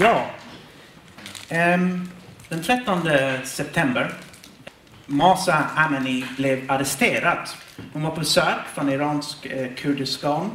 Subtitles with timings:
[0.00, 0.26] Ja.
[1.48, 2.08] Ehm,
[2.48, 3.08] den 13
[3.44, 4.12] september
[5.06, 7.48] Masa Amini blev arresterad.
[7.92, 10.50] Hon var på besök från iransk eh, Kurdistan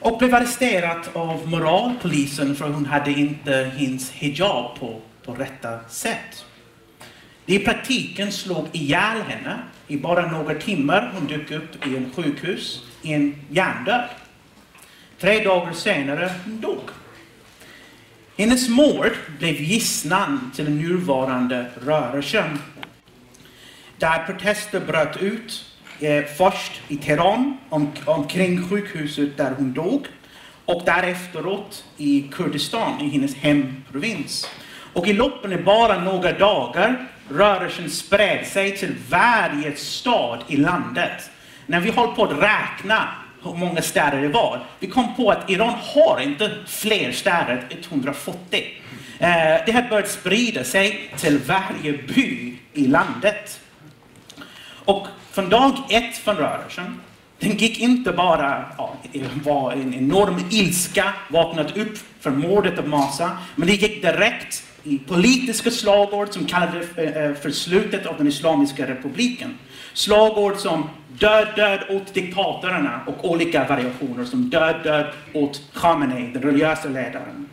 [0.00, 6.44] och blev arresterad av moralpolisen för hon hade inte hennes hijab på, på rätta sätt.
[7.46, 11.12] De i praktiken slog ihjäl henne i bara några timmar.
[11.14, 14.08] Hon dök upp i en sjukhus i en hjärndöd.
[15.20, 16.90] Tre dagar senare hon dog.
[18.38, 22.58] Hennes mord blev gisslan till den nuvarande rörelsen.
[23.98, 25.64] Där protester bröt ut
[26.00, 30.06] eh, först i Teheran om, omkring sjukhuset där hon dog
[30.64, 34.50] och därefteråt i Kurdistan, i hennes hemprovins.
[34.92, 41.30] Och i loppen av bara några dagar rörelsen spred sig till varje stad i landet.
[41.66, 43.08] När vi höll på att räkna
[43.42, 47.78] hur många städer det var, vi kom på att Iran har inte fler städer, än
[47.90, 48.64] 140.
[49.18, 49.28] Eh,
[49.66, 53.60] det hade börjat sprida sig till varje by i landet.
[54.84, 57.00] Och från dag ett från rörelsen,
[57.38, 62.88] den gick inte bara, ja, det var en enorm ilska, vaknat upp för mordet av
[62.88, 68.28] Masa, men det gick direkt i politiska slagord som kallades eh, för slutet av den
[68.28, 69.58] Islamiska republiken.
[69.92, 76.42] Slagord som död, död åt diktatorerna och olika variationer som död, död åt Khamenei, den
[76.42, 77.48] religiösa ledaren.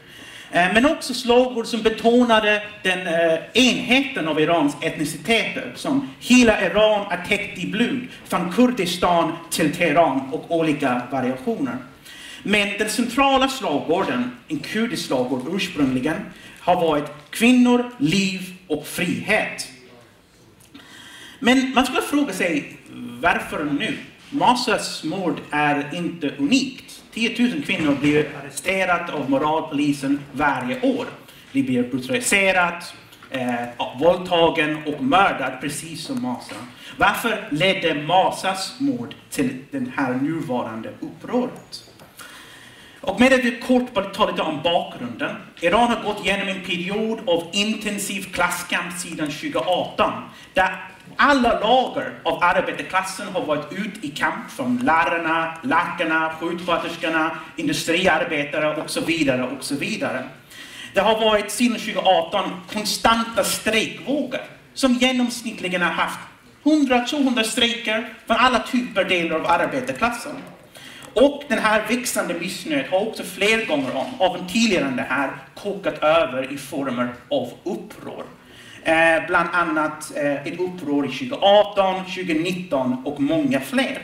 [0.52, 7.12] Eh, men också slagord som betonade den eh, enheten av Irans etniciteter, som hela Iran
[7.12, 11.78] är täckt i blod, från Kurdistan till Teheran och olika variationer.
[12.44, 16.18] Men den centrala slagorden, en kurdisk slagord ursprungligen,
[16.60, 19.68] har varit kvinnor, liv och frihet.
[21.40, 22.78] Men man skulle fråga sig
[23.22, 23.98] varför nu?
[24.30, 27.04] Masas mord är inte unikt.
[27.14, 31.06] 10 000 kvinnor blir arresterade av moralpolisen varje år.
[31.52, 32.82] De blir brutaliserade,
[33.30, 36.56] eh, våldtagen och mördade precis som Masa.
[36.98, 41.84] Varför ledde Masas mord till det här nuvarande upproret?
[43.02, 45.36] Och med att kort bara ta lite om bakgrunden.
[45.62, 50.14] Iran har gått igenom en period av intensiv klasskamp sedan 2018.
[50.54, 54.52] Där alla lager av arbetarklassen har varit ut i kamp.
[54.52, 59.44] Från lärarna, läkarna, sjuksköterskorna, industriarbetare och så vidare.
[59.44, 60.24] och så vidare.
[60.94, 64.42] Det har varit sedan 2018 konstanta strejkvågor
[64.74, 66.20] som genomsnittligen har haft
[66.64, 70.36] 100-200 strejker från alla typer delar av arbetarklassen.
[71.14, 75.06] Och den här växande missnöjet har också fler gånger om, av en tidigare än det
[75.10, 78.24] här, kokat över i former av uppror.
[78.86, 84.02] Eh, bland annat eh, ett uppror 2018, 2019 och många fler.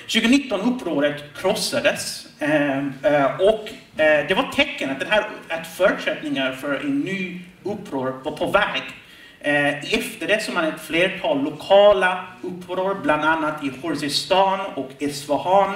[0.00, 3.68] 2019 upproret krossades eh, eh och
[4.00, 8.82] eh, det var tecken att, här, att förutsättningar för en ny uppror var på väg.
[9.40, 15.74] Eh, efter det så man ett flertal lokala uppror, bland annat i Khuzestan och Isfahan.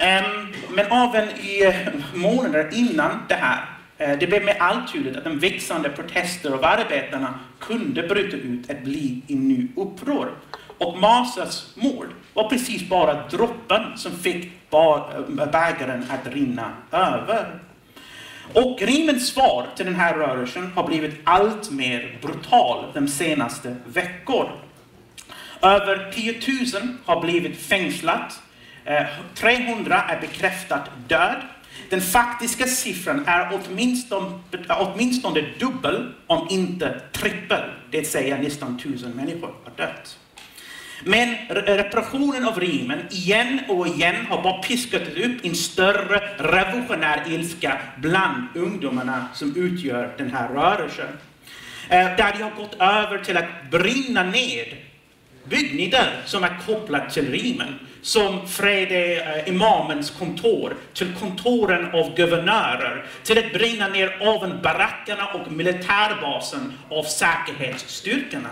[0.00, 1.74] Ehm, men även i
[2.14, 6.64] månader innan det här, Eh, det blev med all tydligt att de växande protester av
[6.64, 10.30] arbetarna kunde bryta ut att bli i ny uppror.
[10.78, 17.60] Och Masas mord var precis bara droppen som fick eh, bägaren att rinna över.
[18.52, 24.52] Och Rimens svar till den här rörelsen har blivit allt mer brutal de senaste veckorna.
[25.62, 26.32] Över 10
[26.80, 28.42] 000 har blivit fängslat
[28.84, 31.36] eh, 300 är bekräftat död.
[31.90, 34.38] Den faktiska siffran är åtminstone,
[34.68, 37.70] åtminstone dubbel, om inte trippel.
[37.90, 40.18] Det säger nästan tusen människor har dött.
[41.04, 47.80] Men repressionen av Riemen igen och igen har bara piskat upp en större revolutionär ilska
[47.96, 51.18] bland ungdomarna som utgör den här rörelsen.
[51.88, 54.76] Eh, där de har gått över till att brinna ned
[55.44, 63.06] byggnader som är kopplade till Riemen som Frede eh, imamens kontor, till kontoren av guvernörer,
[63.22, 68.48] till att brinna ner även barackerna och militärbasen av säkerhetsstyrkorna.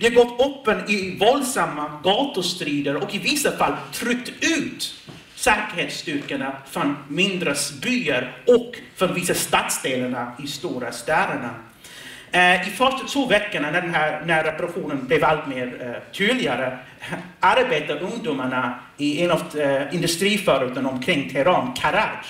[0.00, 4.94] De har gått öppen i våldsamma gatustrider och i vissa fall tryckt ut
[5.34, 11.54] säkerhetsstyrkorna från mindre byar och från vissa stadsdelarna i stora städerna.
[12.32, 16.78] Eh, I första två veckorna när, den här, när reparationen blev allt mer eh, tydligare
[17.40, 22.24] arbetade ungdomarna i en av eh, industriförorten omkring Teheran, Karaj,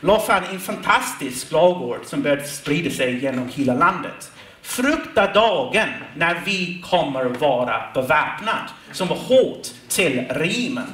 [0.00, 4.32] la fram en fantastisk slagord som började sprida sig genom hela landet.
[4.62, 10.86] Frukta dagen när vi kommer vara beväpnade, som var hot till regimen.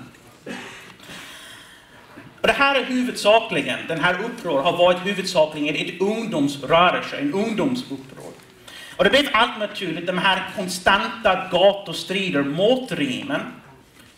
[2.40, 8.31] Och det här är huvudsakligen, den här uppror har varit huvudsakligen ett ungdomsrörelse, en ungdomsuppror.
[9.02, 13.40] Och det blev allt naturligt, de här konstanta gatustrider mot regimen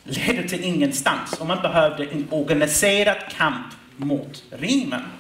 [0.05, 3.67] ledde till ingenstans och man behövde en organiserad kamp
[3.97, 5.01] mot regimen.
[5.01, 5.11] Um,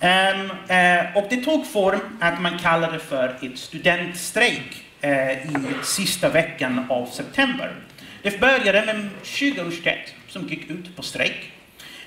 [0.00, 5.32] ehm, uh, eh, och det tog form att man kallade det för ett studentstrejk uh,
[5.32, 7.74] i sista veckan av september.
[8.22, 11.52] Det började med 20 universitet som gick ut på strejk.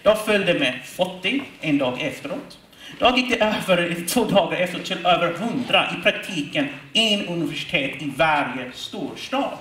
[0.04, 2.58] Då följde med 40 en dag efteråt.
[3.00, 8.12] Då gick det över, två dagar efter till över 100, i praktiken en universitet i
[8.18, 9.58] varje storstad.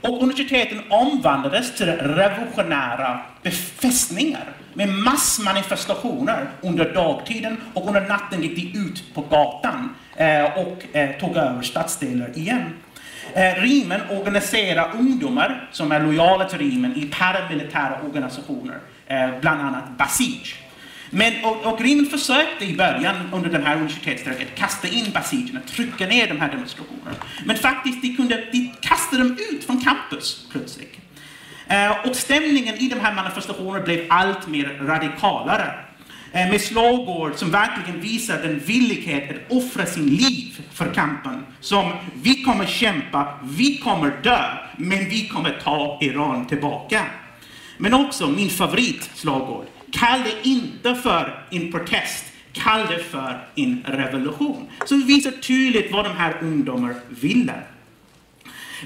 [0.00, 4.44] Och universiteten omvandlades till revolutionära befästningar
[4.74, 11.20] med massmanifestationer under dagtiden och under natten gick de ut på gatan eh, och eh,
[11.20, 12.62] tog över stadsdelar igen.
[13.34, 18.78] Eh, Rimen organiserar ungdomar som är lojala till Rimen i paramilitära organisationer,
[19.40, 20.67] bland annat Basij.
[21.10, 26.06] Men, och, och Rimen försökte i början under den här universitetsstrejken kasta in basidierna, trycka
[26.06, 27.16] ner de här demonstrationerna.
[27.44, 30.96] Men faktiskt, de, kunde, de kastade dem ut från campus plötsligt.
[31.66, 35.74] Eh, och stämningen i de här manifestationerna blev allt mer radikalare.
[36.32, 41.46] Eh, med slagord som verkligen visar den villighet att offra sin liv för kampen.
[41.60, 44.44] Som vi kommer kämpa, vi kommer dö,
[44.76, 47.04] men vi kommer ta Iran tillbaka.
[47.76, 53.82] Men också min favorit slagord, Kall det inte för en protest, kall det för en
[53.86, 54.68] revolution.
[54.84, 57.54] Så vi visar tydligt vad de här ungdomarna ville.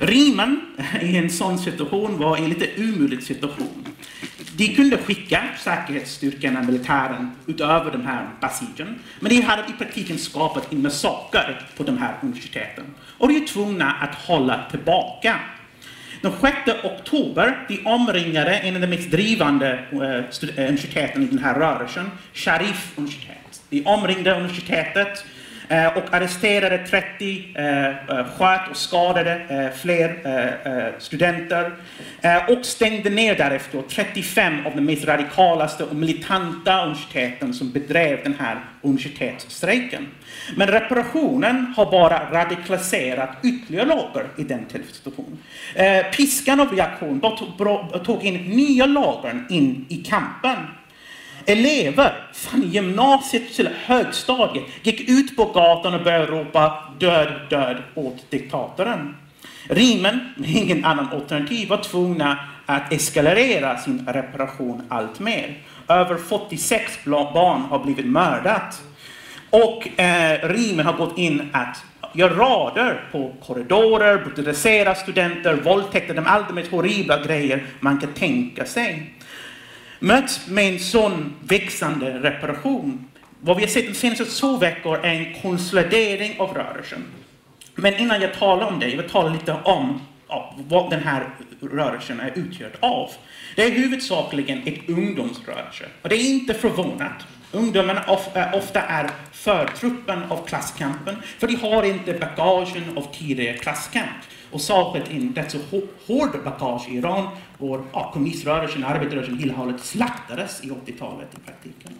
[0.00, 0.60] Rimen
[1.02, 3.86] i en sån situation var en lite omöjlig situation.
[4.56, 8.98] De kunde skicka säkerhetsstyrkorna, militären, utöver den här basigen.
[9.20, 12.84] Men de hade i praktiken skapat en massaker på de här universiteten.
[13.18, 15.40] Och de är tvungna att hålla tillbaka.
[16.22, 21.38] Den 6 oktober de omringade en av de mest drivande eh, eh, universiteten i den
[21.38, 23.62] här rörelsen, Sharif universitet.
[23.68, 25.24] De omringade universitetet
[25.72, 30.12] Eh, och arresterade 30, eh, eh, sköt och skadade eh, fler
[30.98, 31.72] studenter
[32.48, 38.34] och stängde ner därefter 35 av de mest radikalaste och militanta universiteten som bedrev den
[38.38, 40.08] här universitetsstrejken.
[40.56, 45.38] Men reparationen har bara radikaliserat ytterligare lager i den situationen.
[46.16, 47.20] Piskan av reaktion
[48.04, 50.56] tog in nya lager in i kampen
[51.46, 58.30] elever från gymnasiet till högstadiet gick ut på gatan och började ropa död, död åt
[58.30, 59.16] diktatorn.
[59.68, 65.58] Rimen, med ingen annan alternativ, var tvungna att eskalera sin reparation allt mer.
[65.88, 68.82] Över 46 barn har blivit mördat.
[69.50, 71.84] Och eh, Rimen har gått in att
[72.14, 78.64] göra rader på korridorer, brutalisera studenter, våldtäkter, de allra mest horribla grejer man kan tänka
[78.64, 79.14] sig
[80.02, 83.08] möts med en sån växande reparation.
[83.40, 87.04] Vad vi har sett de senaste två veckor är en konsolidering av rörelsen.
[87.74, 91.28] Men innan jag talar om det, jag vill tala lite om ja, vad den här
[91.60, 93.10] rörelsen är utgjord av.
[93.56, 95.84] Det är huvudsakligen ett ungdomsrörelse.
[96.02, 97.26] Och det är inte förvånat.
[97.52, 104.10] Ungdomarna eh, ofta är förtruppen av klasskampen, för de har inte bagagen av tidigare klasskamp.
[104.52, 105.58] Och särskilt en rätt så
[106.06, 107.28] hård bagage i Iran,
[107.58, 111.92] Vår ja, kommuniströrelsen, arbetarrörelsen, hela hållet slaktades i 80-talet i praktiken.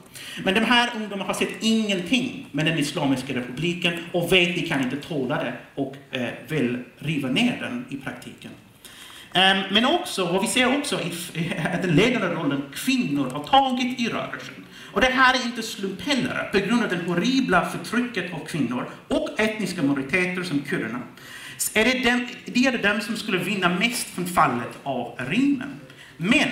[0.45, 4.63] Men de här ungdomarna har sett ingenting med den Islamiska republiken och vet att de
[4.63, 8.51] kan inte tåla det och eh, vill riva ner den i praktiken.
[9.35, 14.01] Um, men också, vad vi ser också är att den ledande rollen kvinnor har tagit
[14.01, 14.55] i rörelsen.
[14.93, 18.89] Och det här är inte slump heller, på grund av det horribla förtrycket av kvinnor
[19.09, 21.01] och etniska minoriteter som kurderna
[21.75, 25.81] är det, dem, det är dem som skulle vinna mest från fallet av Rimmen.
[26.17, 26.49] Men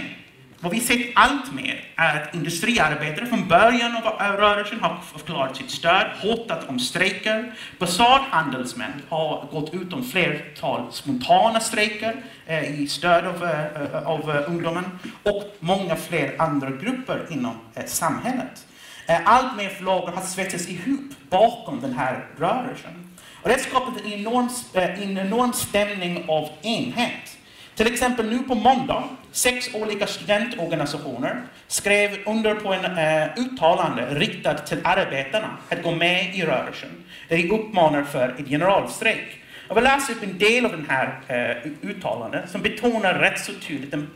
[0.62, 5.70] vad vi sett allt mer är att industriarbetare från början av rörelsen har förklarat sitt
[5.70, 7.54] stöd, hotat om strejker.
[7.78, 14.50] Basarhandelsmän har gått ut om flertal spontana strejker eh, i stöd av, eh, av eh,
[14.50, 14.84] ungdomen
[15.22, 18.66] och många fler andra grupper inom eh, samhället.
[19.06, 23.09] Eh, allt mer förlagar har svetsats ihop bakom den här rörelsen.
[23.42, 27.36] Och det har skapat en enorm, eh, en enorm stämning av enhet.
[27.74, 34.66] Till exempel nu på måndag, sex olika studentorganisationer skrev under på en uh, uttalande riktat
[34.66, 36.90] till arbetarna att gå med i rörelsen.
[37.28, 39.42] Där de uppmanar för en generalstrejk.
[39.68, 43.40] Jag vill läsa upp en del av den här eh, uh, uttalandet som betonar rätt
[43.40, 44.10] så tydligt den,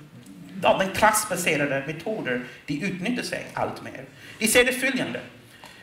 [0.62, 4.04] ja, den klassbaserade metoder de utnyttjar sig allt mer.
[4.38, 5.21] De säger det följande.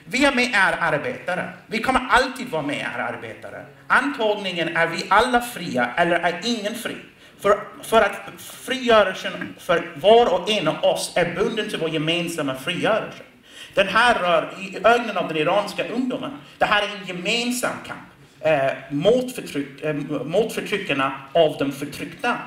[0.05, 1.49] Vi är med er arbetare.
[1.67, 3.65] Vi kommer alltid vara med er arbetare.
[3.87, 6.95] Antagningen är vi alla fria eller är ingen fri.
[7.39, 12.55] För, för att frigörelsen för var och en av oss är bunden till vår gemensamma
[12.55, 13.23] frigörelse.
[13.73, 17.99] Den här rör, i ögonen av den iranska ungdomen, det här är en gemensam kamp
[18.39, 22.37] eh, mot, förtryck, eh, mot förtryckarna av de förtryckta.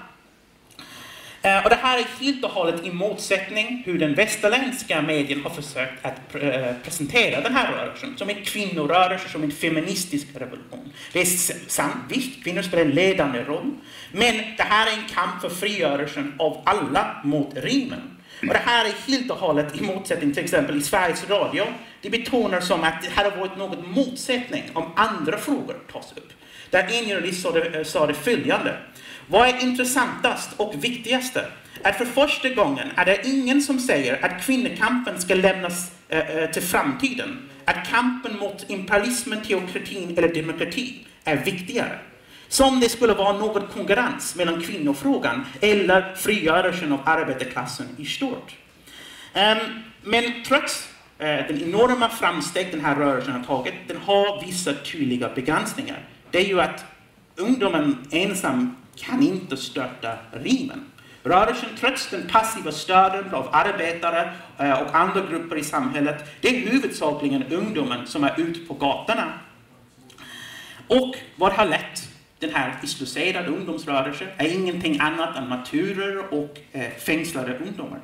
[1.44, 5.50] Eh, och det här är helt och hållet i motsättning hur den västerländska medien har
[5.50, 10.92] försökt att eh, presentera den här rörelsen som en kvinnorörelse, som en feministisk revolution.
[11.12, 11.24] Det är
[11.68, 13.70] sant, visst, kvinnor spelar en ledande roll,
[14.12, 18.00] men det här är en kamp för frigörelsen av alla mot regimen.
[18.40, 21.64] Och det här är helt och hållet i motsättning till exempel i Sveriges Radio.
[22.00, 26.32] Det betonar som att det här har varit något motsättning om andra frågor tas upp.
[26.70, 28.76] Där en journalist sa det, eh, sa det följande.
[29.26, 31.46] Vad är intressantast och viktigaste?
[31.82, 36.62] Att för första gången är det ingen som säger att kvinnokampen ska lämnas äh, till
[36.62, 37.38] framtiden.
[37.64, 41.98] Att kampen mot imperialismen, teokratin eller demokrati är viktigare.
[42.48, 48.56] Som det skulle vara någon konkurrens mellan kvinnofrågan eller frigörelsen av arbetarklassen i stort.
[49.34, 50.88] Um, men trots
[51.20, 55.98] uh, den enorma framsteg den här rörelsen har tagit, den har vissa tydliga begränsningar.
[56.30, 56.84] Det är ju att
[57.36, 60.84] ungdomen ensam kan inte störta regimen.
[61.22, 66.70] Rörelsen, trots den passiva stöden av arbetare eh, och andra grupper i samhället, det är
[66.70, 69.32] huvudsakligen ungdomen som är ute på gatorna.
[70.88, 72.08] Och vad har lett
[72.38, 78.00] den här isolerade ungdomsrörelsen är ingenting annat än maturer och eh, fängslade ungdomar.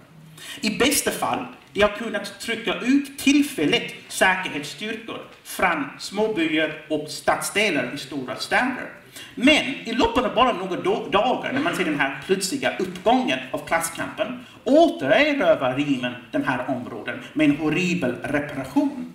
[0.61, 7.99] I bästa fall de har kunnat trycka ut tillfälligt säkerhetsstyrkor från småbyar och stadsdelar i
[7.99, 8.91] stora städer.
[9.35, 10.77] Men i loppet av bara några
[11.11, 17.19] dagar, när man ser den här plötsliga uppgången av klasskampen, återerövrar regimen de här områden
[17.33, 19.13] med en horribel reparation.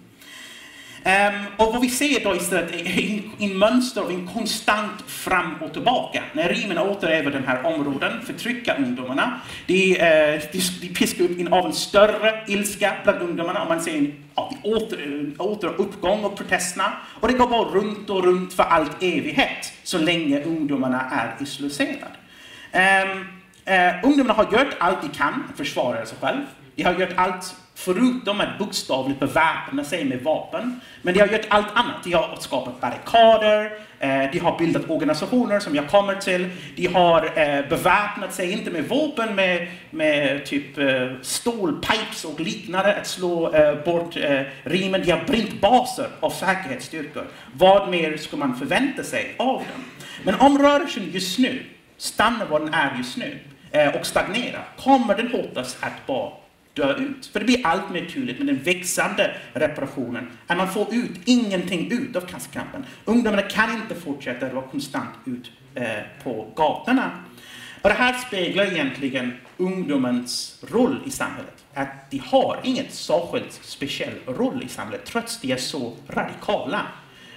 [1.06, 5.74] Um, och vad vi ser då istället är en mönster av en konstant fram och
[5.74, 6.24] tillbaka.
[6.34, 11.40] När regimen återerövrar de här områden, förtrycker ungdomarna, de, uh, eh, de, de piskar upp
[11.40, 16.30] en av en större ilska bland ungdomarna och man ser en ja, åter, återuppgång av
[16.30, 16.94] protesterna.
[17.20, 22.06] Och det går bara runt och runt för allt evighet, så länge ungdomarna är isolerade.
[22.06, 23.10] Um, ehm,
[23.68, 26.46] uh, eh, ungdomarna har gjort allt de kan att försvara sig själva.
[26.76, 30.82] De har gjort allt förutom att bokstavligt beväpna sig med vapen.
[31.02, 32.04] Men de har gjort allt annat.
[32.04, 36.50] De har skapat barrikader, eh, de har bildat organisationer som jag kommer till.
[36.76, 42.96] De har eh, beväpnat sig, inte med vapen, med, med typ eh, stålpipes och liknande
[42.96, 45.02] att slå eh, bort eh, rimen.
[45.06, 47.24] De har bränt baser av säkerhetsstyrkor.
[47.54, 49.84] Vad mer ska man förvänta sig av dem?
[50.24, 51.64] Men om rörelsen just nu
[51.98, 53.40] stannar var den är just nu
[53.72, 56.32] eh, och stagnerar, kommer den hotas att bara
[56.76, 57.26] dör ut.
[57.26, 61.92] För det blir allt mer tydligt med den växande reparationen att man får ut ingenting
[61.92, 62.86] ut av klasskampen.
[63.06, 67.12] Ungdomarna kan inte fortsätta att vara konstant ut eh, på gatorna.
[67.82, 71.66] Och det här speglar egentligen ungdomens roll i samhället.
[71.74, 76.82] Att de har inget särskilt speciell roll i samhället, trots de är så radikala.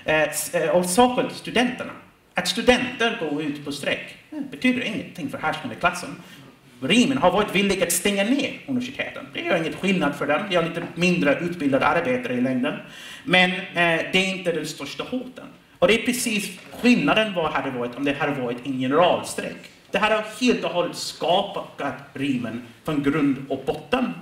[0.04, 1.92] Eh, eh, och särskilt studenterna.
[2.34, 4.16] Att studenter går ut på strejk
[4.50, 6.10] betyder ingenting för härskande klassen.
[6.80, 9.26] Regimen har varit villig att stänga ner universiteten.
[9.32, 10.42] Det gör inget skillnad för dem.
[10.50, 12.74] Vi har lite mindre utbildade arbetare i längden.
[13.24, 13.56] Men eh,
[14.12, 15.44] det är inte den största hoten.
[15.78, 19.56] Och det är precis skillnaden vad hade varit om det hade varit en generalstrejk.
[19.90, 24.12] Det här har helt och hållet skapat regimen från grund och botten.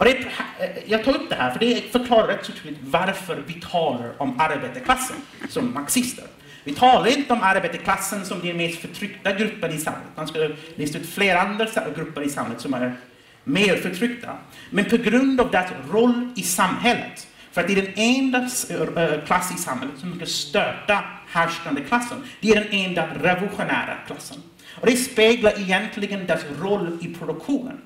[0.00, 2.78] Och det är, eh, jag tar upp det här för det förklarar rätt så tydligt
[2.82, 5.16] varför vi talar om arbetarklassen
[5.48, 6.24] som marxister.
[6.64, 10.08] Vi talar inte om arbetarklassen som den mest förtryckta gruppen i samhället.
[10.16, 12.96] Man skulle lista ut flera andra grupper i samhället som är
[13.44, 14.38] mer förtryckta.
[14.70, 19.04] Men på grund av deras roll i samhället, för att det är den enda eh,
[19.04, 22.24] eh, klass i samhället som kan stöta härskande klassen.
[22.40, 24.42] Det är den enda revolutionära klassen.
[24.80, 27.80] Och det speglar egentligen deras roll i produktionen.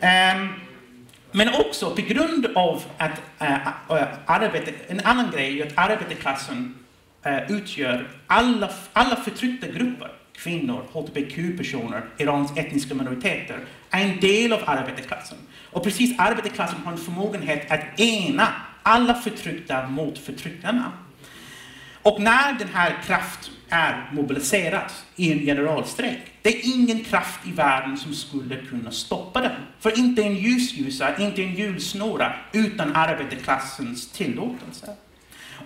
[0.00, 0.48] Um,
[1.32, 3.56] men också på grund av att eh, uh,
[3.90, 6.74] uh, arbete, en annan grej är att arbetarklassen
[7.28, 13.58] eh, utgör alla, alla förtryckta grupper, kvinnor, hbtq-personer, Irans etniska minoriteter,
[13.90, 15.38] är en del av arbetarklassen.
[15.70, 18.48] Och precis arbetarklassen har en förmågenhet att ena
[18.82, 20.92] alla förtryckta mot förtryckarna.
[22.02, 27.52] Och när den här kraften är mobiliserad i en generalstrejk, det är ingen kraft i
[27.52, 29.52] världen som skulle kunna stoppa den.
[29.80, 34.96] För inte en ljusljusa, inte en julsnora utan arbetarklassens tillåtelse.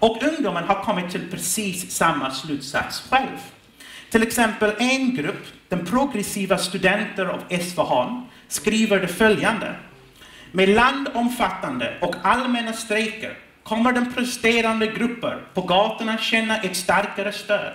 [0.02, 3.38] Och ungdomen har kommit till precis samma slutsats själv.
[4.11, 9.75] Till exempel en grupp, den progressiva studenter av Esfahan, skriver det följande.
[10.52, 17.73] Med landomfattande och allmänna strejker kommer den presterande grupper på gatorna känna ett starkare stöd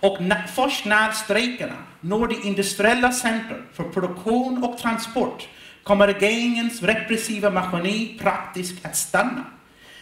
[0.00, 5.48] Och när, först när strejkerna når det industriella centrum för produktion och transport
[5.82, 9.44] kommer regeringens repressiva maskineri praktiskt att stanna.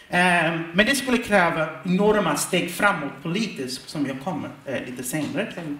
[0.09, 5.53] Ehm, men det skulle kräva enorma steg framåt politiskt, som jag kommer eh, lite senare
[5.53, 5.77] till.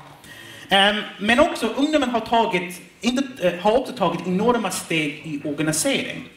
[0.70, 6.30] Ehm, men också ungdomen har, tagit, inte, eh, har också tagit enorma steg i organisering.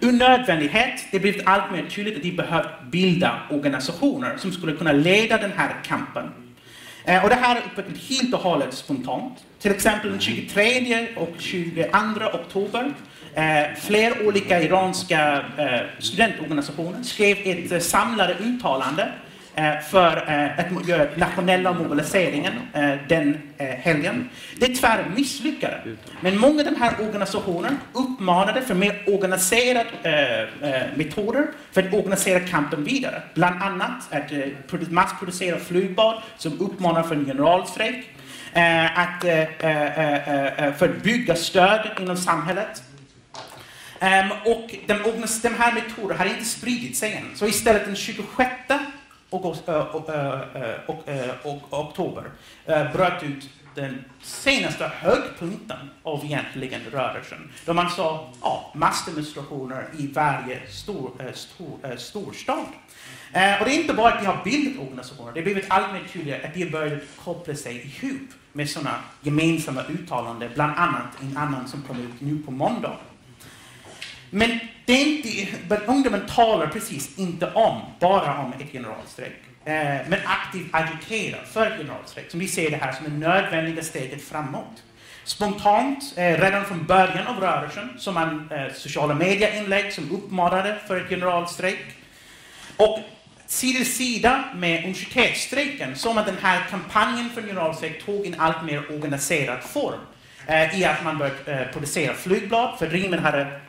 [0.00, 4.92] Ur nödvändighet, det blivit allt mer tydligt att de behövt bilda organisationer som skulle kunna
[4.92, 6.30] leda den här kampen.
[7.04, 9.38] Ehm, och det här är utvecklat helt och hållet spontant.
[9.58, 11.82] Till exempel den 23 och 22
[12.32, 12.94] oktober
[13.38, 19.08] Eh, fler olika iranska eh, studentorganisationer skrev ett eh, samlade uttalande
[19.54, 24.28] eh, för eh, att göra nationella mobiliseringen eh, den eh, helgen.
[24.60, 25.98] Det tyvärr misslyckades.
[26.20, 31.94] Men många av de här organisationerna uppmanade för mer organiserade eh, eh, metoder för att
[31.94, 33.22] organisera kampen vidare.
[33.34, 38.10] Bland annat att massproducera flygblad som uppmanar för en generalstrejk.
[38.94, 39.22] Att,
[40.78, 42.82] för att bygga stöd inom samhället.
[44.00, 44.94] Um, och de,
[45.42, 47.36] de här metoderna har inte spridit sig än.
[47.36, 48.50] Så istället den 26
[49.30, 49.54] och, och,
[51.42, 52.30] och, oktober
[52.92, 57.50] bröt ut den senaste högpunkten av egentligen rörelsen.
[57.64, 62.66] Då man sa ja, massdemonstrationer i varje stor, stor, storstad.
[63.32, 65.92] Ehm, och det är inte bara att de har bildat organisationer, det har blivit allt
[65.92, 71.22] mer tydligt att de har börjat koppla sig ihop med sådana gemensamma uttalanden, bland annat
[71.22, 72.96] en annan som kom ut nu på måndag.
[74.30, 79.36] Men det är inte, ungdomen talar precis inte om, bara om ett generalstrejk.
[79.64, 79.74] Eh,
[80.08, 84.24] men aktivt agiterar för ett generalstrejk, som vi ser det här som det nödvändiga steget
[84.24, 84.82] framåt.
[85.24, 91.00] Spontant, eh, redan från början av rörelsen, som man eh, sociala medieinlägg som uppmanade för
[91.00, 91.86] ett generalstrejk.
[92.76, 92.98] Och
[93.46, 98.64] sida vid sida med universitetsstrejken såg att den här kampanjen för generalstrejk tog en allt
[98.64, 100.00] mer organiserad form.
[100.46, 103.60] Eh, I att man började eh, producera flygblad, för regimen hade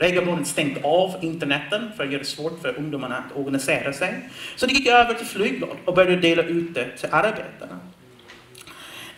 [0.00, 4.28] regelbundet stängt av interneten för att göra det svårt för ungdomarna att organisera sig.
[4.56, 7.78] Så de gick över till flygblad och började dela ut det till arbetarna.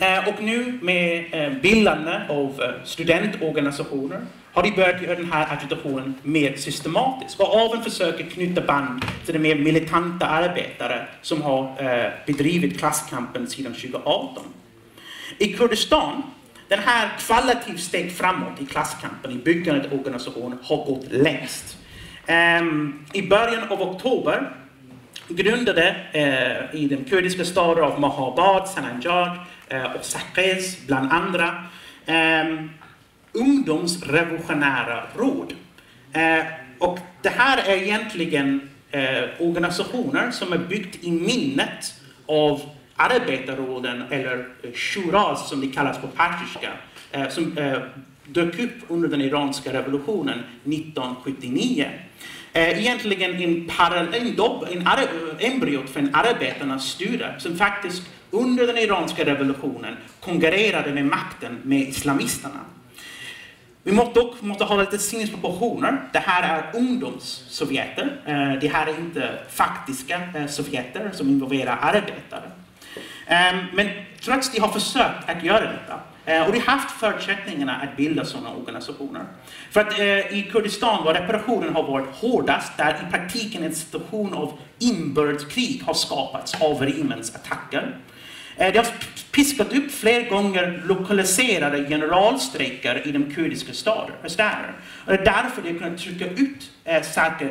[0.01, 4.21] Eh, och nu med eh, bildande av eh, studentorganisationer
[4.53, 9.35] har de börjat göra den här agitationen mer systematisk och även försöker knyta band till
[9.35, 11.75] de mer militanta arbetare som har
[12.27, 14.45] bedrivit klasskampen sedan 2018.
[15.39, 16.23] I Kurdistan
[16.71, 21.77] den här kvalitativt steg framåt i klasskampen, i byggandet av organisationen, har gått längst.
[22.27, 24.51] Ehm, I början av oktober
[25.29, 31.65] grundade eh, i den kurdiska staden av Mahabad, Sananjad eh, och Saqqez, bland andra,
[32.07, 32.71] ehm,
[33.33, 35.55] ungdomsrevolutionära råd.
[36.13, 36.45] Eh,
[36.79, 38.67] och det här är egentligen
[39.39, 41.95] organisationer som är byggt i minnet
[42.27, 42.61] av
[43.01, 46.71] arbetarråden, eller eh, shuras som det kallas på persiska,
[47.11, 47.79] eh, som eh,
[48.27, 51.91] dök upp under den iranska revolutionen 1979.
[52.53, 59.25] Egentligen en, parallell, en, en embryot för en arbetarnas styre som faktiskt under den iranska
[59.25, 62.61] revolutionen konkurrerade med makten med islamisterna.
[63.83, 66.03] Vi måste dock måste ha lite sinnesproportioner.
[66.13, 68.21] Det här är ungdomssovjeter.
[68.61, 72.51] Det här är inte faktiska sovjeter som involverar arbetare.
[73.31, 73.89] Ehm, men
[74.21, 78.25] trots de har försökt att göra detta eh, och de har haft förutsättningarna att bilda
[78.25, 79.23] sådana organisationer.
[79.71, 84.35] För att eh, i Kurdistan, var reparationen har varit hårdast, där i praktiken en situation
[84.35, 87.97] av inbördeskrig har skapats av regimens attacker.
[88.57, 88.87] Eh, det har
[89.33, 94.75] piskat upp fler gånger lokaliserade generalstrejker i de kurdiska städerna.
[95.07, 97.03] Och det är därför de har kunnat trycka ut eh,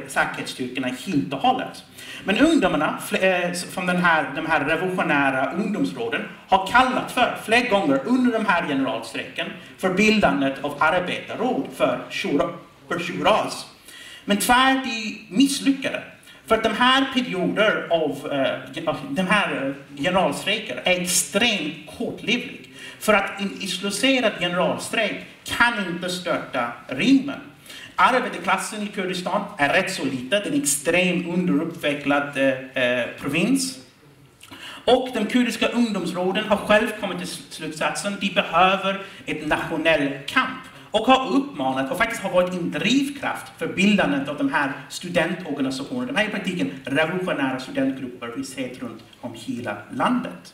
[0.07, 1.83] säkerhetsstyrkorna helt och hållet.
[2.23, 8.01] Men ungdomarna eh, från den här, de här revolutionära ungdomsråden har kallat för, flera gånger
[8.05, 12.49] under de här generalstrecken, för bildandet av arbetarråd för, shura,
[12.87, 13.65] för shuras.
[14.25, 16.03] Men tvärt de misslyckades.
[16.47, 22.59] För att de här perioder av eh, alltså, de här eh, generalstrejker är extremt kortlivliga.
[22.99, 27.39] För att en isolerad generalstrejk kan inte störta regimen.
[28.01, 33.79] Arbetarklassen i Kurdistan är rätt så liten, en extremt underutvecklad eh, eh, provins.
[34.85, 40.59] Och de kurdiska ungdomsråden har själv kommit till slutsatsen att de behöver ett nationell kamp
[40.91, 46.11] och har uppmanat och faktiskt har varit en drivkraft för bildandet av de här studentorganisationerna.
[46.11, 50.53] De här är i praktiken revolutionära studentgrupper vi ser runt om hela landet.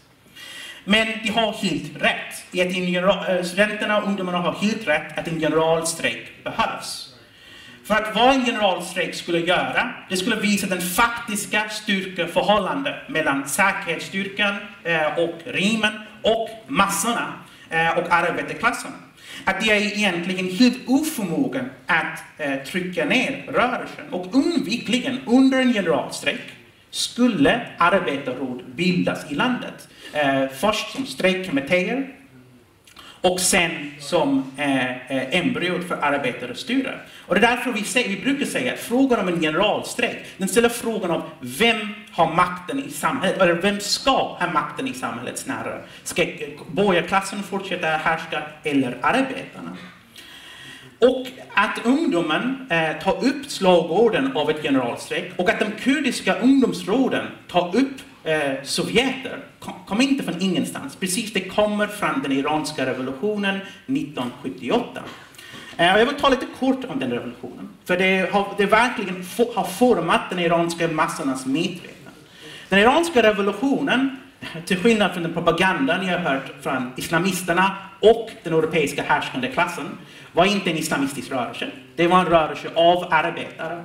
[0.86, 2.46] Men de har helt rätt.
[2.52, 7.15] I att general, eh, studenterna och ungdomarna har helt rätt att en generalstrejk behövs.
[7.86, 14.56] För att vad en generalstrejk skulle göra, det skulle visa den faktiska styrkeförhållandet mellan säkerhetsstyrkan
[14.84, 17.34] eh, och regimen och massorna
[17.70, 18.92] eh, och arbetarklassen.
[19.44, 24.06] Att de är egentligen helt oförmågan att eh, trycka ner rörelsen.
[24.12, 26.42] Och undvikligen, under en generalstrejk,
[26.92, 29.88] skulle arbetarråd bildas i landet.
[30.60, 32.15] först som strejkkommittéer,
[33.26, 37.00] och sen som eh, eh, embryot för arbetarstyre.
[37.28, 40.48] Och det är därför vi, säger, vi brukar säga att frågan om en generalstrejk, den
[40.48, 45.38] ställer frågan om vem har makten i samhället, eller vem ska ha makten i samhället
[45.38, 45.82] snarare.
[46.04, 46.26] Ska
[46.68, 49.78] borgarklassen fortsätta härska eller arbetarna?
[51.00, 57.26] Och att ungdomen eh, tar upp slagorden av ett generalstrejk och att de kurdiska ungdomsråden
[57.48, 60.96] tar upp eh, sovjeter kom, kom inte från ingenstans.
[60.96, 65.04] Precis, det kommer från den iranska revolutionen 1978.
[65.78, 69.64] Eh, jag vill ta lite kort om den revolutionen, för det har, det verkligen har
[69.64, 71.92] format den iranska massornas medvetande.
[72.70, 74.18] Den iranska revolutionen,
[74.66, 79.86] till skillnad från den propagandan jag har hört från islamisterna och den europeiska härskande klassen,
[80.34, 81.68] var inte en islamistisk rörelse.
[81.96, 83.84] Det var en rörelse av arbetare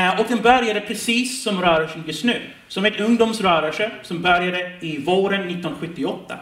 [0.00, 4.98] Eh, och den började precis som rörelsen just nu, som ett ungdomsrörelse som började i
[4.98, 6.38] våren 1978.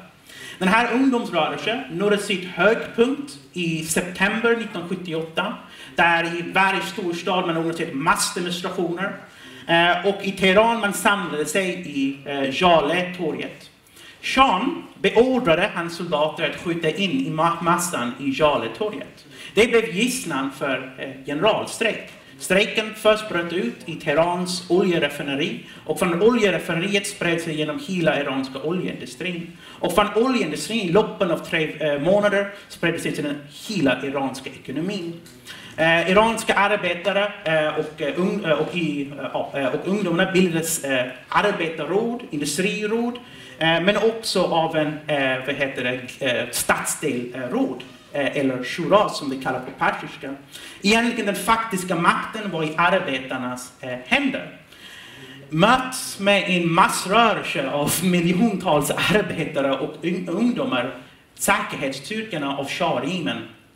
[0.59, 5.55] Den här ungdomsrörelsen nådde sitt högpunkt i september 1978,
[5.97, 9.13] där i varje storstad man ordnade massdemonstrationer.
[9.67, 13.71] Eh, och i Teheran man samlade sig i eh, Jale-torget.
[14.23, 19.25] Shahen beordrade hans soldater att skjuta in i massan i Jale-torget.
[19.55, 20.93] Det blev gisslan för
[21.27, 22.11] generalstrejk.
[22.39, 28.59] Strejken först bröt ut i Teherans oljeraffineri och från oljeraffineriet spred sig genom hela iranska
[28.59, 29.59] oljeindustrin.
[29.81, 34.07] Och från oljeindustrin, i loppen av tre eh, månader, spred det sig till den hela
[34.07, 35.21] iranska ekonomin.
[35.77, 40.85] Eh, iranska arbetare eh, och, eh, un, eh, och, i, eh, eh, och ungdomarna bildades
[41.29, 43.19] arbetarråd, industriråd,
[43.59, 44.99] men också av en
[45.47, 50.35] vad heter det, stadsdelråd Eh, Eh, eller shura som vi kallar på persiska.
[50.83, 54.59] Egentligen den faktiska makten var i arbetarnas eh, händer.
[55.51, 59.95] Möts med en massrörelse av miljontals arbetare och
[60.29, 60.95] ungdomar,
[61.35, 63.03] säkerhetsstyrkorna av shah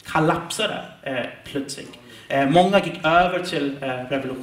[0.07, 1.99] kollapsade eh, plötsligt.
[2.49, 3.77] Många gick över till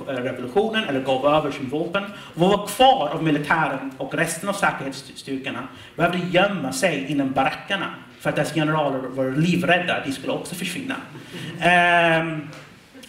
[0.08, 2.04] revolutionen eller gav över sin vapen.
[2.34, 8.30] Vad var kvar av militären och resten av säkerhetsstyrkorna behövde gömma sig inom barackerna för
[8.30, 10.96] att dess generaler var livrädda, de skulle också försvinna.
[11.62, 12.38] Eh,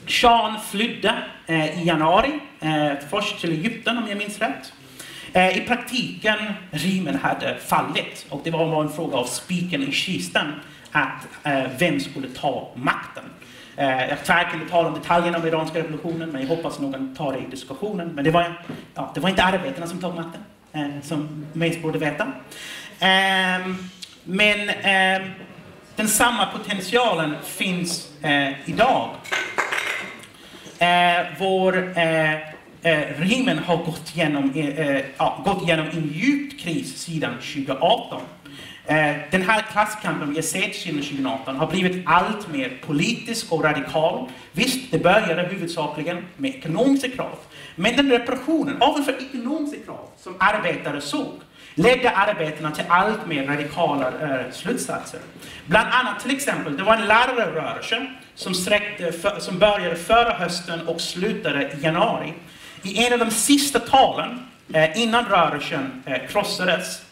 [0.06, 1.14] Shahen flydde
[1.46, 4.72] eh, i januari, eh, först till Egypten om jag minns rätt.
[5.32, 6.38] Eh, I praktiken,
[6.70, 10.52] regimen hade fallit och det var en fråga av spiken i kistan
[10.92, 11.26] att
[11.78, 13.24] vem skulle ta makten.
[13.76, 17.50] Jag tvekar tala om detaljerna om iranska revolutionen, men jag hoppas någon tar det i
[17.50, 18.08] diskussionen.
[18.08, 22.32] Men det var, ja, det var inte arbetarna som tog makten, som mest borde veta.
[24.24, 25.28] Men eh,
[25.96, 29.10] den samma potentialen finns eh, idag.
[30.78, 32.34] Eh, vår eh,
[32.82, 38.20] eh regimen har gått igenom, eh, eh, ja, gått igenom en djup kris sedan 2018.
[38.86, 43.64] Eh, den här klasskampen vi har sett sedan 2018 har blivit allt mer politisk och
[43.64, 44.28] radikal.
[44.52, 47.38] Visst, det började huvudsakligen med ekonomiska krav.
[47.76, 51.34] Men den reparationen, även för ekonomiska krav, som arbetare såg,
[51.82, 55.20] ledde arbetena till allt mer radikala eh, slutsatser.
[55.66, 61.00] Bland annat till exempel, det var en lärarrörelse som, för, som började förra hösten och
[61.00, 62.34] slutade i januari.
[62.82, 67.02] I en av de sista talen eh, innan rörelsen eh, krossades,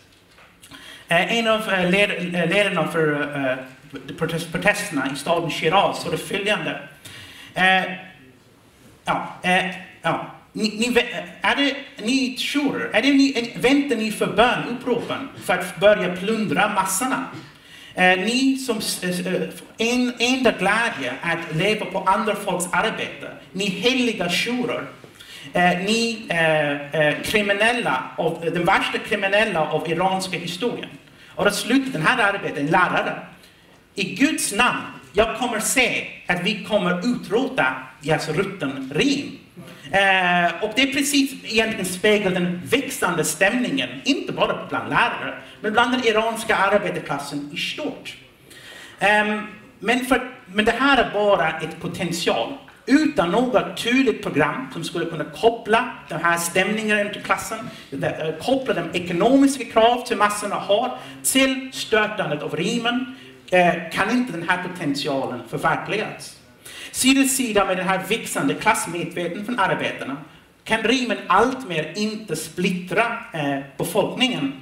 [1.08, 3.56] eh, en av eh, led, eh, ledarna för eh,
[4.18, 6.80] protest, protesterna i staden Shiraz sa det följande.
[7.54, 7.84] Eh,
[9.04, 9.34] ja,
[10.02, 10.26] ja,
[10.58, 11.00] ni, ni,
[11.40, 16.68] är det ni tror, är det ni, väntar ni för bönupropen för att börja plundra
[16.68, 17.24] massorna?
[17.94, 23.64] Eh, ni som eh, eh, en, enda glädje att leva på andra folks arbete, ni
[23.64, 24.84] heliga shurer,
[25.52, 30.90] eh, ni eh, eh, kriminella, av, den värsta kriminella av iranska historien.
[31.34, 33.18] Och att sluta den här arbetet, lärare,
[33.94, 34.80] i Guds namn,
[35.12, 37.66] jag kommer se att vi kommer utrota
[38.02, 39.38] deras rutten rim.
[39.90, 45.72] Eh, och det är precis egentligen speglar den växande stämningen, inte bara bland lärare, men
[45.72, 48.16] bland den iranska arbetarklassen i stort.
[48.98, 49.40] Eh,
[49.78, 52.52] men, för, men det här är bara ett potential.
[52.86, 57.58] Utan något tydligt program som skulle kunna koppla den här stämningen till klassen,
[58.02, 63.14] eh, koppla de ekonomiska krav som massorna har till stötandet av regimen,
[63.50, 66.37] eh, kan inte den här potentialen förverkligas.
[66.98, 70.16] Sida vid sida med den här växande klassmedvetenheten från arbetarna
[70.64, 74.52] kan rimen alltmer inte splittra eh, befolkningen.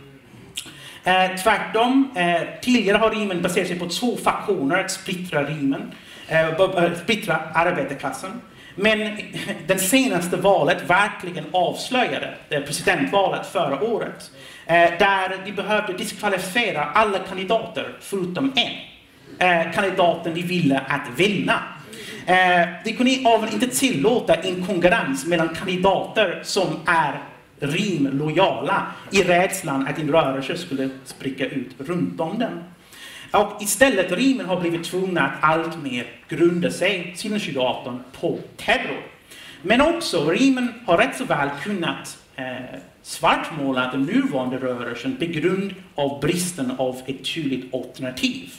[1.05, 5.93] Eh, tvärtom, eh, tidigare har rimen baserat sig på två faktioner att splittra rimen,
[6.29, 8.41] eh, splittra arbetarklassen.
[8.75, 9.19] Men
[9.67, 14.31] det senaste valet verkligen avslöjade presidentvalet förra året.
[14.67, 18.73] Eh, där de behövde diskvalificera alla kandidater förutom en.
[19.39, 21.63] Eh, kandidaten de ville att vinna.
[22.27, 27.23] Eh, de kunde av inte tillåta en konkurrens mellan kandidater som är
[27.61, 32.65] rimlojala i rädslan att en rörelse skulle spricka ut runt om den.
[33.31, 39.01] Och istället rimen har blivit tvungna att alltmer grunda sig sedan 2018 på terror.
[39.63, 45.75] Men också rimen har rätt så väl kunnat eh, svartmåla den nuvarande rörelsen på grund
[45.95, 48.53] av bristen av ett tydligt alternativ.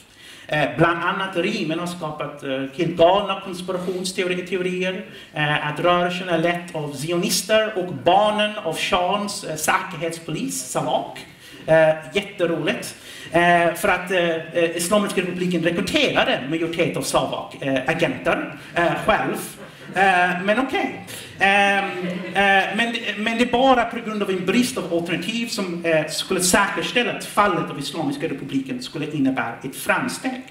[0.50, 6.74] Eh, bland annat rimen har skapat eh, helt galna konspirationsteorier, eh, att rörelsen är lett
[6.74, 11.26] av zionister och barnen av shahens eh, säkerhetspolis, Savak.
[11.66, 12.94] Eh, jätteroligt.
[13.32, 19.57] Eh, för att eh, eh Islamiska republiken rekryterade majoritet av Savak-agenter eh, eh, själv.
[19.94, 21.04] Eh, men okej.
[21.36, 22.76] Okay.
[22.76, 26.40] men, men det är bara på grund av en brist av alternativ som eh, skulle
[26.40, 30.42] säkerställa att fallet av Islamiska republiken skulle innebära ett framsteg.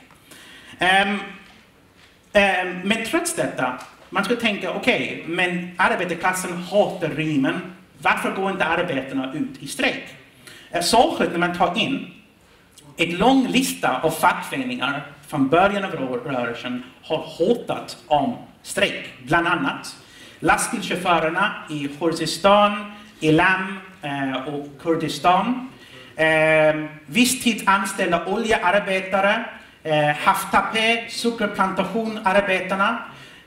[0.79, 1.19] Ehm,
[2.33, 7.61] ehm, men trots detta, man skulle tänka okej, okay, men arbetarklassen hatar regimen.
[8.01, 10.03] Varför går inte arbetarna ut i strejk?
[10.71, 12.13] Eh, särskilt när man tar in
[12.97, 18.35] en lång lista av fackföreningar från början av rörelsen har hotat om
[18.67, 19.13] strejk.
[19.25, 19.95] Bland annat
[20.39, 25.69] lastbilschaufförerna i Khuzestan, Elam eh, och Kurdistan.
[26.15, 26.75] Eh,
[27.05, 29.45] visstidsanställda oljearbetare,
[29.83, 32.97] eh, Haftape, sockerplantationarbetarna,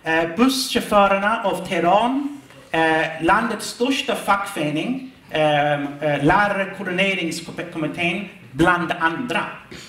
[0.04, 9.44] eh, busschaufförerna av Teheran, eh, landets största fackförening, eh, eh lärarkoordineringskommittén, bland andra.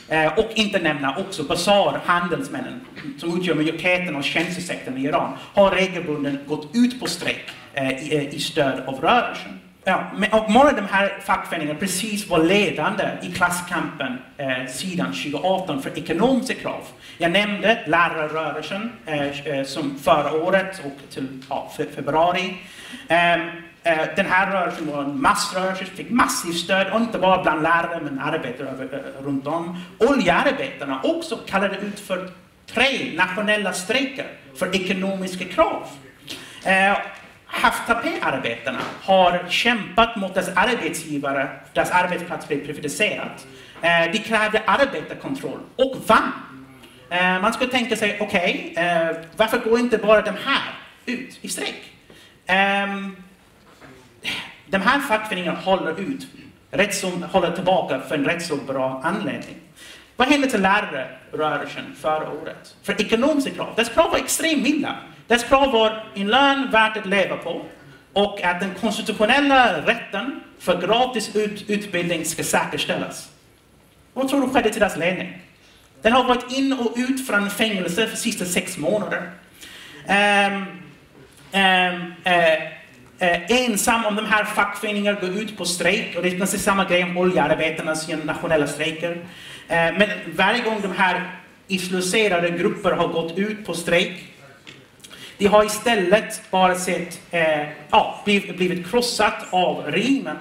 [0.09, 2.81] Eh, och inte nämna också Bazar, handelsmännen,
[3.17, 8.15] som utgör majoriteten av tjänstesektorn i Iran, har regelbundet gått ut på strejk eh, i,
[8.15, 9.59] eh, i, stöd av rörelsen.
[9.83, 15.81] Ja, och många av de här fackföreningarna precis var ledande i klasskampen eh, sedan 2018
[15.81, 16.81] för ekonomiska krav.
[17.17, 22.57] Jag nämnde lärarrörelsen eh, eh som förra året och till ja, februari.
[23.07, 23.37] Eh,
[23.83, 27.99] Eh, den här rörelsen var en massrörelse, fick massivt stöd, och inte bara bland lärare
[28.03, 29.77] men arbetare eh, runt om.
[29.99, 32.29] Oljearbetarna också kallade ut för
[32.65, 35.87] tre nationella strejker för ekonomiska krav.
[36.65, 36.97] Eh,
[37.45, 43.31] Haftape-arbetarna har kämpat mot dess arbetsgivare, deras arbetsplats blev privatiserad.
[43.81, 46.31] Eh, de krävde arbetarkontroll och vann.
[47.41, 50.73] Man skulle tänka sig, okej, okay, varför går inte bara de här
[51.05, 51.93] ut i strejk?
[52.45, 53.15] Ehm,
[54.67, 56.27] de här fackföreningarna håller ut,
[56.71, 59.55] rätt som håller tillbaka för en rätt så bra anledning.
[60.15, 62.75] Vad hände till lärarrörelsen förra året?
[62.83, 64.95] För ekonomiska krav, dess krav var extremt milda.
[65.27, 67.65] Dess krav var en lön värd att leva på
[68.13, 73.31] och att den konstitutionella rätten för gratis ut utbildning ska säkerställas.
[74.13, 75.41] Vad tror du skedde till deras ledning?
[76.01, 79.31] Den har varit in och ut från fängelse för de sista sex månader.
[80.09, 80.65] Um,
[81.53, 82.80] um, uh,
[83.21, 86.15] eh, ensam om de här fackföreningarna går ut på strejk.
[86.15, 89.11] Och det är precis samma grej om oljearbetarnas nationella strejker.
[89.67, 91.31] Eh, men varje gång de här
[91.67, 94.31] isolerade grupper har gått ut på strejk
[95.41, 100.37] de har istället bara sett, eh, ja, blivit, blivit krossat av regimen.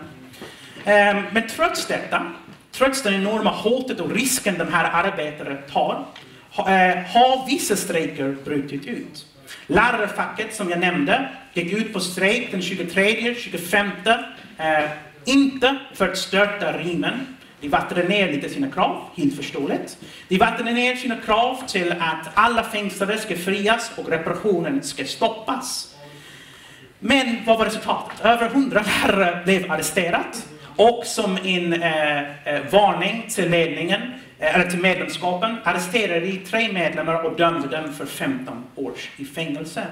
[0.85, 2.33] Eh, men trots detta,
[2.73, 6.07] trots det enorma hotet och risken de här arbetarna tar,
[6.51, 9.27] ha, eh, har vissa strejker brutit ut.
[9.67, 13.91] Lärarfacket, som jag nämnde, gick ut på strejk den 23, 25.
[14.59, 14.91] Eh,
[15.25, 17.37] inte för att störta rimen.
[17.61, 19.97] De vattnade ner lite sina krav, helt förståeligt.
[20.29, 25.97] De vattnade ner sina krav till att alla fängslade ska frias och reparationen ska stoppas.
[26.99, 28.21] Men vad var resultatet?
[28.25, 30.25] Över hundra lärare blev arresterade.
[30.77, 34.01] Och som en eh, eh varning till ledningen,
[34.40, 39.24] Eh, eller till medlemskapen, arresterade de tre medlemmar och dömde dem för 15 års i
[39.24, 39.87] fängelse.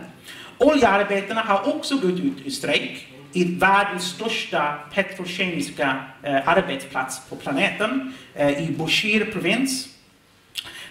[0.59, 8.15] Oljearbetarna har också gått ut i strejk i världens största petrokemiska eh, arbetsplats på planeten,
[8.35, 9.89] eh, i Bushir provins.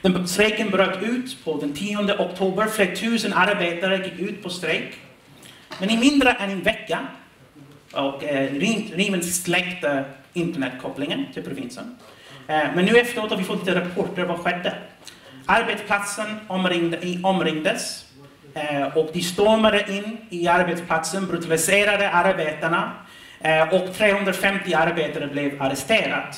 [0.02, 2.66] Den strejken bröt ut på den 10 oktober.
[2.66, 4.94] Flera tusen arbetare gick ut på strejk.
[5.80, 7.00] Men i mindre än en vecka
[7.94, 8.54] och eh,
[8.94, 11.98] Riemann släckte internetkopplingen till provinsen.
[12.48, 14.76] Eh, men nu efteråt har vi fått lite rapporter vad skedde.
[15.46, 18.06] Arbetsplatsen omringde, omringdes
[18.54, 22.92] eh, och de stormade in i arbetsplatsen, brutaliserade arbetarna
[23.42, 26.34] eh, och 350 arbetare blev arresterade.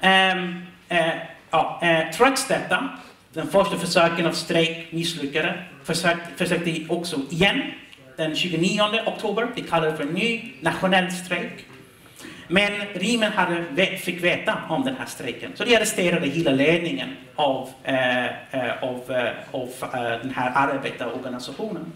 [0.00, 0.66] Ehm,
[1.50, 1.82] ja,
[2.16, 2.88] trots detta,
[3.32, 7.62] den första försöken av strejk misslyckades, försökte, försökte också igen
[8.16, 9.48] den 29 oktober.
[9.54, 11.66] De kallade det för en ny nationell strejk.
[12.52, 17.68] Men Riemen hade, fick veta om den här strejken, så de arresterade hela ledningen av,
[17.84, 21.92] eh, eh av, eh, av eh, den här arbetarorganisationen.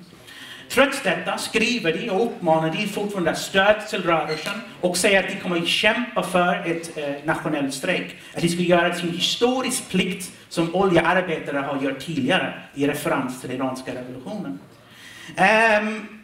[0.69, 5.37] Trots detta skriver de och uppmanar de fortfarande stöd till rörelsen och säger att de
[5.37, 8.17] kommer att kämpa för ett eh, nationellt strejk.
[8.35, 13.51] Att de ska göra sin historisk plikt som oljearbetare har gjort tidigare i referens till
[13.51, 14.59] den iranska revolutionen.
[15.39, 16.16] Um,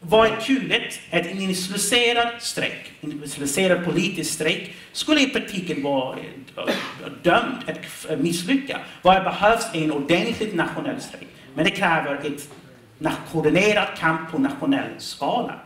[0.00, 1.00] vad är kulet?
[1.10, 6.74] att en initialiserad strejk, en politisk strejk, skulle i praktiken vara eh,
[7.22, 8.80] dömd att misslyckas.
[9.02, 11.28] Vad behövs är en ordentlig nationell strejk.
[11.54, 12.20] Men det kräver
[12.98, 15.60] en koordinerad kamp på nationell skala.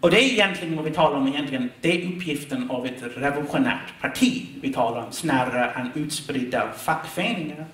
[0.00, 4.00] Och det är egentligen vad vi talar om egentligen, det är uppgiften av ett revolutionärt
[4.00, 4.46] parti.
[4.60, 7.66] Vi talar om snarare än utspridda fackföreningar.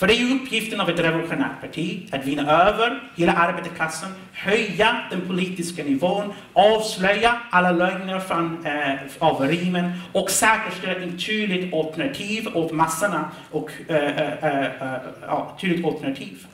[0.00, 4.96] För det är ju uppgiften av ett revolutionärt parti att vinna över hela arbetarklassen, höja
[5.10, 12.48] den politiska nivån, avslöja alla lögner från, eh, av regimen och säkerställa ett tydligt alternativ
[12.54, 16.46] åt massorna och eh, eh, eh, eh tydligt alternativ.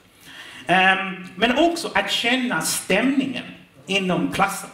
[0.68, 3.44] Um, men också att känna stämningen
[3.86, 4.70] inom klassen.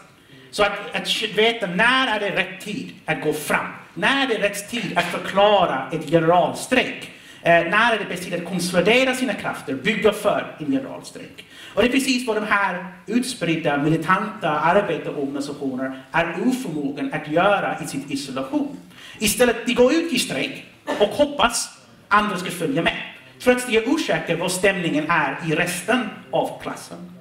[0.50, 3.66] Så att, att veta när är det rätt tid att gå fram.
[3.94, 7.11] När är det rätt tid att förklara ett generalstrejk.
[7.44, 11.44] Eh, när är det bäst att konsolidera sina krafter, bygga för en generalstrejk.
[11.74, 17.86] Och det är precis vad de här utspridda militanta arbetarorganisationer är oförmågan att göra i
[17.86, 18.76] sin isolation.
[19.18, 20.64] Istället de går ut i strejk
[21.00, 21.78] och hoppas
[22.08, 22.96] andra ska följa med.
[23.42, 27.12] Trots det är osäker vad stämningen är i resten av klassen.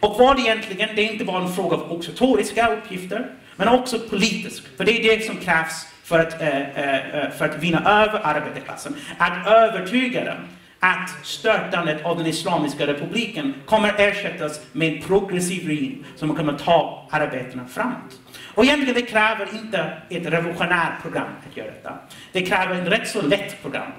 [0.00, 4.62] Och vad egentligen, det är inte bara en fråga om organisatoriska uppgifter, men också politisk.
[4.76, 8.20] För det är det som krävs för att, eh, eh, eh, för att vinna över
[8.24, 8.96] arbetarklassen.
[9.18, 10.38] Att övertyga dem
[10.80, 17.08] att störtandet av den Islamiska republiken kommer ersättas med en progressiv regim som kommer ta
[17.10, 18.20] arbetarna framåt.
[18.54, 21.98] Och egentligen det kräver inte ett revolutionärt program att göra detta.
[22.32, 23.92] Det kräver ett rätt så lätt program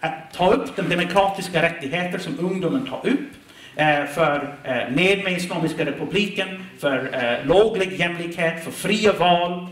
[0.00, 3.30] att ta upp de demokratiska rättigheter som ungdomen tar upp
[4.14, 4.54] för
[4.90, 9.68] ned med Islamiska republiken, för låglig jämlikhet, för fria val.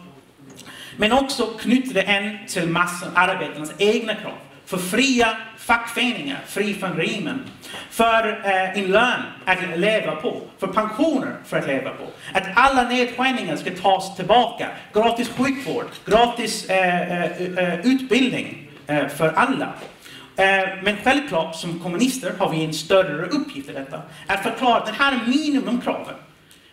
[1.00, 4.32] Men också knyta det än till massan, arbetarnas egna krav.
[4.66, 7.44] För fria fackföreningar, fri från regimen.
[7.90, 10.40] För eh, en lön att leva på.
[10.58, 12.04] För pensioner för att leva på.
[12.34, 14.68] Att alla nedskärningar ska tas tillbaka.
[14.92, 19.72] Gratis sjukvård, gratis eh, eh, eh utbildning eh, för alla.
[20.36, 24.02] Eh, men självklart som kommunister har vi en större uppgift i detta.
[24.26, 26.14] Att förklara att det här minimumkraven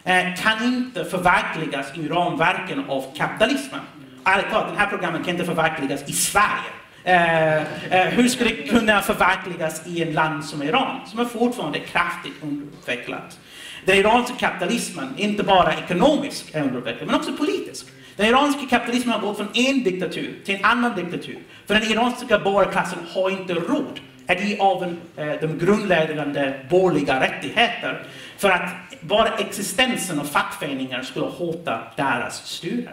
[0.03, 3.81] eh, kan inte förverkligas i ramverken av kapitalismen.
[4.27, 6.71] Ärligt talat, det här programmet kan inte förverkligas i Sverige.
[7.03, 11.79] Eh, eh, hur ska det kunna förverkligas i ett land som Iran, som är fortfarande
[11.79, 13.39] kraftigt underutvecklat?
[13.85, 17.89] Den iranska kapitalismen, inte bara ekonomiskt är underutvecklad, men också politiskt.
[18.15, 21.39] Den iranska kapitalismen har gått från en diktatur till en annan diktatur.
[21.65, 27.21] För den iranska borgarklassen har inte råd att ge av en, eh, de grundläggande borgerliga
[27.21, 28.03] rättigheter.
[28.38, 28.69] För att
[29.01, 32.91] bara existensen av fackföreningar skulle hota deras styre.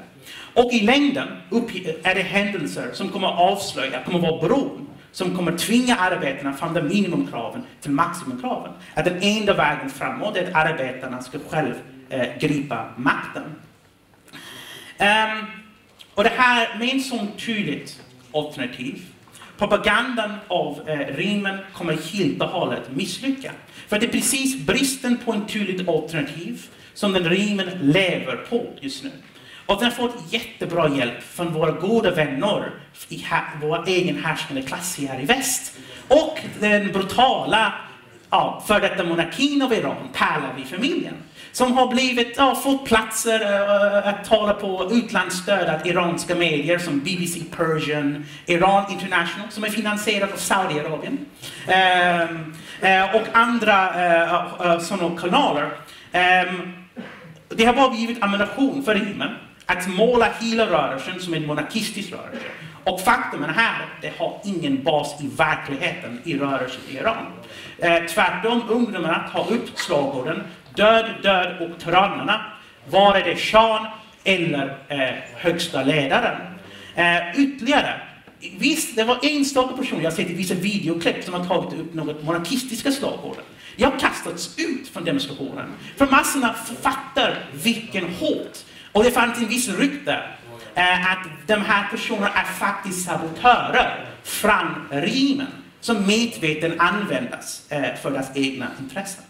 [0.54, 1.28] Och i längden
[2.02, 6.52] är det händelser som kommer att avslöja, kommer att vara bron som kommer tvinga arbetarna
[6.52, 8.72] från de minimumkraven till maximumkraven.
[8.94, 11.74] Att den enda vägen framåt är att arbetarna ska själv
[12.08, 13.42] eh, gripa makten.
[14.98, 15.46] Um,
[16.14, 18.02] och det här med ett sån tydligt
[18.34, 19.02] alternativ,
[19.58, 23.54] propagandan av eh, Riemen kommer helt och hållet misslyckas.
[23.88, 29.04] För det är precis bristen på en tydligt alternativ som den Riemen lever på just
[29.04, 29.10] nu.
[29.66, 32.70] Och den har fått jättebra hjälp från våra goda vänner
[33.08, 33.24] i
[33.60, 35.78] vår egen härskande klass här i väst.
[36.08, 37.74] Och den brutala
[38.30, 41.14] ja, för detta monarkin av Iran, Pahlavi-familjen
[41.52, 47.40] som har blivit, ja, fått platser uh, att tala på utlandsstödda iranska medier som BBC
[47.56, 51.18] Persian, Iran International som är finansierat av Saudiarabien
[51.68, 52.30] uh,
[52.82, 54.34] uh, och andra eh,
[54.66, 55.70] uh, sådana kanaler.
[56.12, 56.72] Um,
[57.48, 59.30] det har bara blivit ammunition för regimen
[59.72, 62.46] att måla hela rörelsen som en monarkistisk rörelse.
[62.84, 67.26] Och faktum är här, det har ingen bas i verkligheten i rörelsen i Iran.
[67.78, 70.42] Eh, tvärtom, ungdomarna tar upp slagorden
[70.74, 72.44] Död, död och tyrannerna.
[72.90, 73.86] Var är det shahen
[74.24, 76.36] eller eh, högsta ledaren?
[76.94, 78.00] Eh, ytterligare
[78.58, 81.94] visst, det var enstaka personer, jag har sett i vissa videoklipp, som har tagit upp
[81.94, 83.36] något monarkistiska slagord.
[83.76, 85.66] De har kastats ut från demonstrationen.
[85.96, 88.66] För massorna fattar vilken hot.
[88.92, 90.22] Och det fanns en viss rykte
[90.74, 95.46] eh, att de här personerna är faktiskt sabotörer från regimen
[95.80, 99.24] som medvetet användas eh, för deras egna intressen.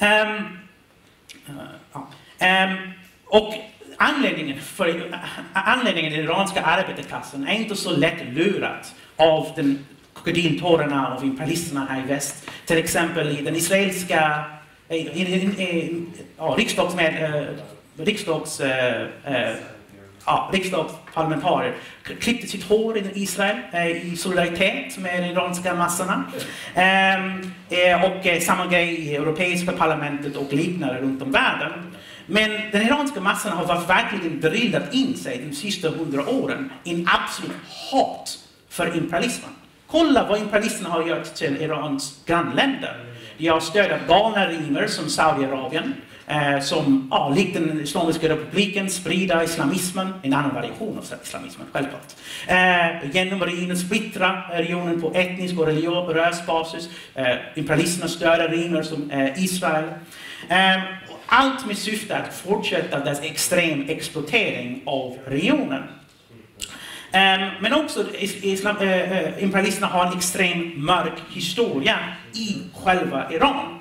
[0.00, 0.58] Um,
[1.48, 2.02] uh,
[2.40, 2.92] um,
[3.24, 3.54] och
[3.96, 5.18] anledningen, för, eh,
[5.52, 9.84] anledningen den iranska arbetarklassen är inte så lätt lurat av den
[10.14, 12.50] krokodiltårarna av imperialisterna här i väst.
[12.66, 14.44] Till exempel i den israeliska
[14.88, 16.06] eh, i, i, i,
[16.38, 17.48] ja, riksdagsmed, eh,
[18.04, 19.54] riksdags, eh, eh,
[20.26, 21.74] ja, riksdagsparlamentarier
[22.20, 26.24] klippte sitt hår i Israel eh, i solidaritet med de iranska massorna.
[26.74, 31.72] Ehm, eh, och eh, samma grej i Europeiska parlamentet och liknande runt om världen.
[32.26, 37.08] Men den iranska massan har verkligen drillat in sig de sista hundra åren i en
[37.08, 37.56] absolut
[37.90, 38.38] hat
[38.68, 39.50] för imperialismen.
[39.86, 42.96] Kolla vad imperialisterna har gjort till Irans grannländer.
[43.38, 45.94] De har stödjat galna regimer som Saudiarabien,
[46.30, 52.14] eh, som ja, likt den Islamiska republiken sprider islamismen, en annan variation av islamismen självklart.
[52.46, 56.88] Eh, genom regionen splittra regionen på etnisk och religiös basis.
[57.14, 59.84] Eh, imperialisterna stöder regimer som eh, Israel.
[60.48, 60.82] Eh,
[61.26, 65.82] allt med syfte att fortsätta dess extrem exploatering av regionen.
[67.12, 68.04] Eh, men också
[68.42, 71.98] islam, uh, imperialisterna har en extremt mörk historia
[72.32, 73.78] i själva Iran.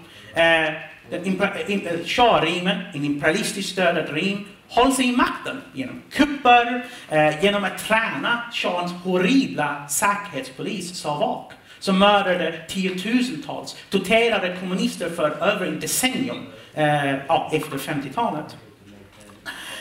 [1.11, 7.77] Uh, Shah-regimen, en imperialistiskt stödad regim, håller sig i makten genom kupper, eh, genom att
[7.77, 17.13] träna shahens horribla säkerhetspolis Savak som mördade tiotusentals, torterade kommunister för över ett decennium eh,
[17.51, 18.57] efter 50-talet.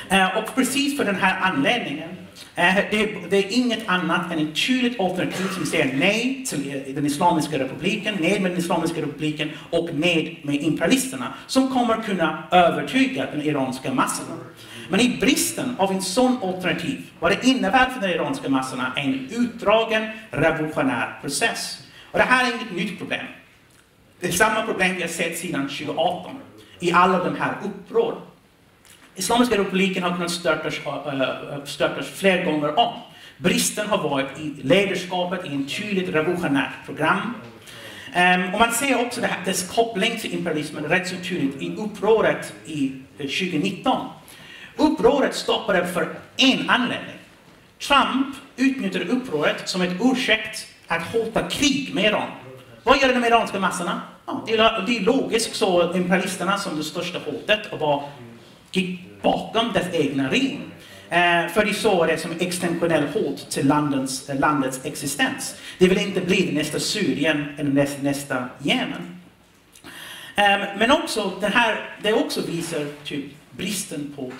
[0.09, 2.09] Eh, och precis för den här anledningen
[2.55, 6.95] Eh, det, det, är inget annat än ett tydligt alternativ som säger nej till eh,
[6.95, 12.49] den Islamiska republiken, nej med den Islamiska republiken och nej med imperialisterna som kommer kunna
[12.51, 14.37] övertyga den iranska massorna.
[14.91, 19.03] Men i bristen av en sån alternativ, vad det innebär för de iranska massorna är
[19.03, 21.79] en utdragen revolutionär process.
[22.11, 23.27] Och det här är inget nytt problem.
[24.21, 26.37] Det är samma problem vi har sett sedan 2018
[26.81, 28.19] i alla de här upproren.
[29.19, 32.93] Islamiska republiken har kunnat störtas, eh, störtas fler gånger om.
[33.37, 37.35] Bristen har varit i ledarskapet i ett tydligt revolutionärt program.
[38.17, 41.77] Um, och man ser också det här, dess koppling till imperialismen rätt så tydligt i
[41.77, 44.07] upproret i eh, 2019.
[44.77, 47.17] Upproret stoppade för en anledning.
[47.79, 52.31] Trump utnyttjade upproret som ett ursäkt att hota krig med Iran.
[52.83, 54.01] Vad gör de iranska massorna?
[54.27, 58.09] Ja, det, är, det är logiskt så imperialisterna som det största hotet och var,
[58.73, 60.61] gick bakom dess egna ring.
[61.11, 65.57] Eh, för de såg det som extensionell hot till landets, landets existens.
[65.79, 69.21] Det vill inte bli nästa Syrien eller nästa, nästa Jemen.
[70.35, 74.33] Eh, men också, det här, det också visar typ bristen på,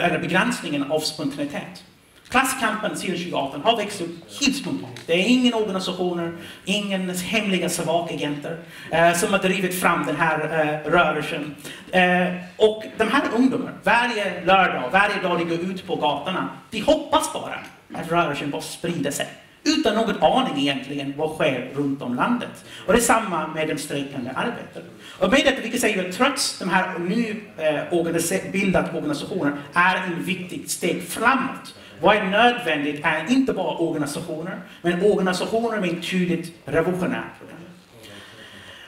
[0.00, 1.84] eller begränsningen av spontanitet.
[2.28, 5.00] Klasskampen sedan 2018 har växt upp helt spontant.
[5.06, 6.32] Det är ingen organisationer,
[6.64, 8.58] ingen hemliga savakagenter
[8.90, 11.54] eh, som har drivit fram den här eh, rörelsen.
[11.92, 16.80] Eh, och de här ungdomarna, varje lördag, varje dag de går ut på gatorna, de
[16.80, 17.58] hoppas bara
[17.94, 19.28] att rörelsen bara sprider sig.
[19.64, 22.64] Utan någon aning egentligen vad sker runt om landet.
[22.86, 24.86] Och det är samma med de strejkande arbetarna.
[25.20, 29.96] Och med detta, vi kan säga att trots de här nu eh, bildade organisationerna är
[29.96, 36.10] en viktigt steg framåt vad är nödvändigt är inte bara organisationer, men organisationer med ett
[36.10, 37.56] tydligt revolutionärt program.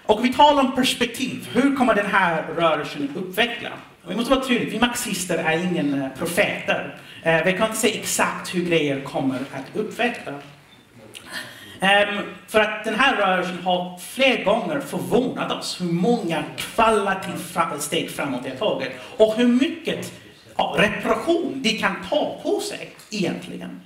[0.07, 1.49] Och vi talar om perspektiv.
[1.53, 3.71] Hur kommer den här rörelsen utveckla?
[4.09, 6.97] Vi måste vara tydliga, vi marxister är ingen eh, profeter.
[7.23, 10.33] Eh, vi kan inte säga exakt hur grejer kommer att utveckla.
[11.81, 18.11] Ehm, för att den här rörelsen har flera gånger förvånat oss hur många kvalitativa steg
[18.11, 20.13] framåt det har tagit och hur mycket
[20.57, 23.81] ja, reparation de kan ta på sig egentligen.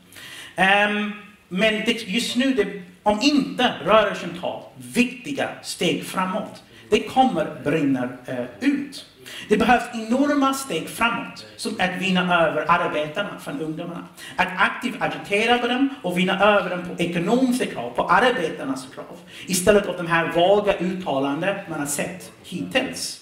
[0.56, 1.12] Um,
[1.48, 8.04] men det, just nu, det, om inte rörelsen tar viktiga steg framåt, det kommer brinna
[8.04, 9.06] uh, ut.
[9.48, 14.04] Det behövs enorma steg framåt, som att vinna över arbetarna från ungdomarna.
[14.36, 19.18] Att aktivt agitera på dem och vinna över dem på ekonomiska krav, på arbetarnas krav.
[19.46, 23.20] Istället för de här vaga uttalanden man har sett hittills.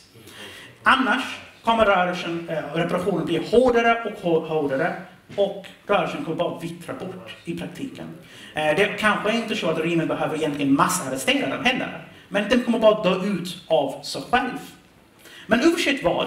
[0.83, 1.23] Annars
[1.65, 5.03] kommer rörelsen, eh, reparationen bli hårdare och hårdare
[5.37, 8.07] och rörelsen kommer bara vittra bort i praktiken.
[8.55, 12.65] Eh, det kanske är inte så att regimen behöver egentligen massarrestera dem heller, men den
[12.65, 14.59] kommer bara dö ut av sig själv.
[15.47, 16.27] Men oavsett vad,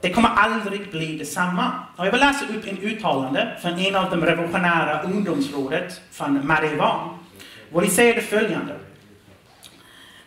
[0.00, 1.72] Det kommer aldrig bli detsamma.
[1.96, 7.18] Och jag vill läsa upp en uttalande från en av de revolutionära ungdomsrådet från Marivan.
[7.72, 8.76] Vad de säger det följande.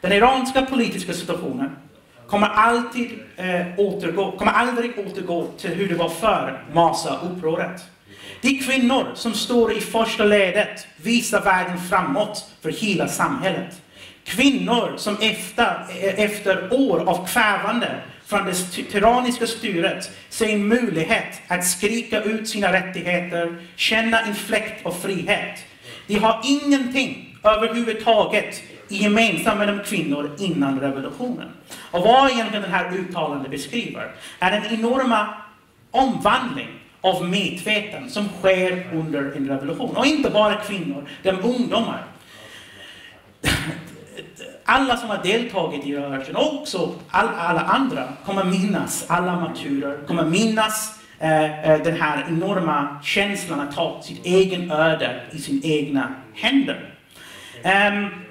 [0.01, 1.75] Den iranska politiska situationen
[2.33, 7.81] kommer alltid eh, återgå, kommer aldrig återgå till hur det var för Masa-upproret.
[8.41, 13.81] De kvinnor som står i första ledet visar vägen framåt för hela samhället.
[14.23, 18.53] Kvinnor som efter, eh, efter år av kvävande från det
[18.91, 25.59] tyranniska styret ser en möjlighet att skrika ut sina rättigheter, känna en fläkt av frihet.
[26.07, 31.49] De har ingenting överhuvudtaget gemensam med de kvinnor innan revolutionen.
[31.91, 35.27] Och vad egentligen det här uttalandet beskriver är den enorma
[35.91, 36.67] omvandling
[37.01, 39.97] av medveten som sker under en revolution.
[39.97, 42.03] Och inte bara kvinnor, utan ungdomar.
[44.65, 50.07] Alla som har deltagit i rörelsen, och också all, alla andra, kommer minnas, alla maturer,
[50.07, 55.61] kommer minnas eh, eh, den här enorma känslan att ta sitt egen öde i sina
[55.63, 56.89] egna händer.
[57.63, 58.22] Um,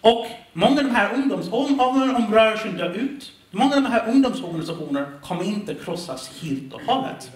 [0.00, 5.06] och många av de här ungdomsorganisationerna Om, rörelsen dör ut, många av de här ungdomsorganisationerna
[5.22, 7.30] kommer inte krossas helt och hållet.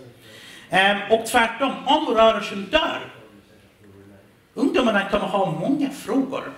[0.70, 3.00] Ehm, och tvärtom, om rörelsen dör,
[4.54, 6.52] ungdomarna kommer ha många frågor.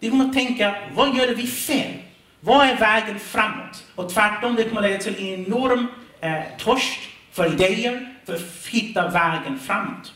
[0.00, 1.92] De kommer tänka, vad gör vi fel?
[2.40, 3.84] Vad är vägen framåt?
[3.94, 5.86] Och tvärtom, det kommer leda till en enorm
[6.20, 7.00] eh, törst
[7.32, 10.12] för idéer, för att hitta vägen framåt.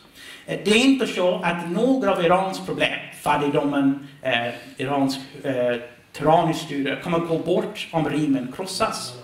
[0.46, 5.76] Eh, det är inte så att några av Irans problem, fattigdomen, eh, Irans eh,
[6.12, 9.14] tyranniskt styre, kommer gå bort om regimen krossas.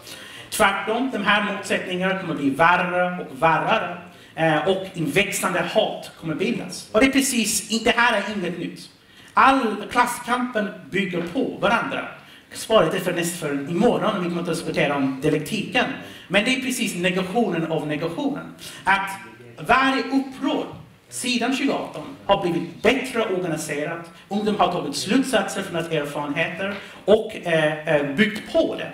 [0.51, 3.99] Tvärtom, de här motsättningarna kommer bli värre och värre
[4.35, 6.91] eh, och en växande hat kommer bildas.
[6.93, 8.91] Och det är precis, det här är inget nytt.
[9.35, 12.09] All klasskampen bygger på varandra.
[12.53, 15.85] Svaret är för näst för imorgon, vi kommer att diskutera om dialektiken.
[16.29, 18.55] Men det är precis negationen av negationen.
[18.85, 19.11] Att
[19.69, 20.67] varje uppror
[21.09, 24.11] sidan 2018 har blivit bättre organiserat.
[24.29, 28.93] Ungdom har tagit slutsatser från sina erfarenheter och eh, eh, byggt på det.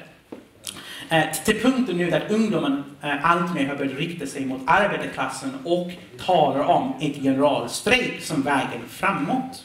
[1.08, 5.90] Eh, till punkten nu där ungdomen eh, alltmer har börjat rikta sig mot arbetarklassen och
[6.26, 9.64] talar om ett generalstrejk som vägen framåt.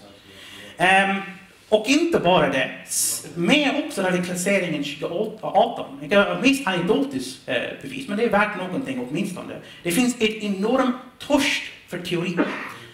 [0.78, 1.22] Um,
[1.70, 2.72] och inte bara det,
[3.36, 5.86] med också radikaliseringen 2018.
[6.02, 9.56] Ett mest anekdotiskt eh, bevis, men det är värt någonting åtminstone.
[9.84, 10.96] Det finns ett enormt
[11.28, 12.38] törst för teori.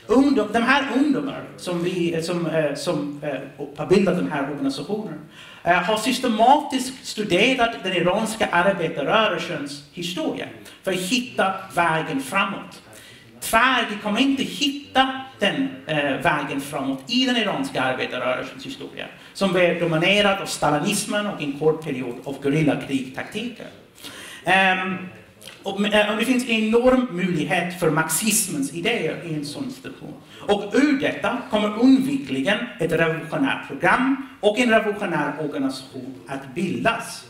[0.08, 4.52] Ungdom, de här ungdomarna som, vi, eh, som, eh, som eh, har bildat den här
[4.52, 5.20] organisationen
[5.64, 10.46] har systematiskt studerat den iranska arbetarrörelsens historia
[10.84, 12.82] för att hitta vägen framåt.
[13.40, 15.70] Tyvärr, vi kommer inte hitta den
[16.24, 21.84] vägen framåt i den iranska arbetarrörelsens historia som blev dominerad av stalinismen och en kort
[21.84, 23.68] period av gerillakrigtaktiker.
[24.46, 24.98] Um,
[25.66, 30.14] och, eh, och det finns en enorm möjlighet för marxismens idéer i en sån situation.
[30.40, 37.26] Och ur detta kommer undvikligen ett revolutionärt program och en revolutionär organisation att bildas.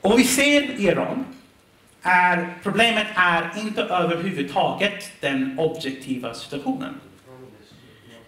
[0.00, 1.24] Och vi ser i Iran
[2.02, 6.94] är problemet är inte överhuvudtaget den objektiva situationen.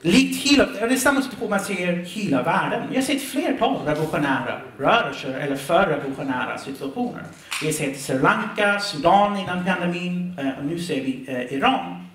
[0.08, 2.82] Likt hela, det är samma situation man ser hela världen.
[2.90, 7.22] Vi har sett flertal revolutionära rörelser eller förrevolutionära situationer.
[7.60, 12.06] Vi har sett Sri Lanka, Sudan innan pandemin eh, och nu ser vi eh, Iran.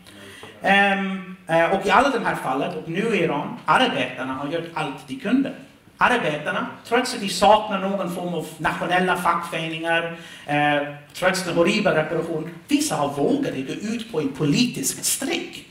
[0.61, 4.69] Ehm, eh, och i alla de här fallen, och nu i Iran, arbetarna har gjort
[4.73, 5.53] allt de kunde.
[5.97, 10.17] Arbetarna, trots att de saknar någon form av nationella fackföreningar,
[10.47, 15.65] eh, trots den horribla repressionen, vissa har vågat gå ut på en politisk strejk.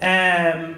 [0.00, 0.74] Ehm,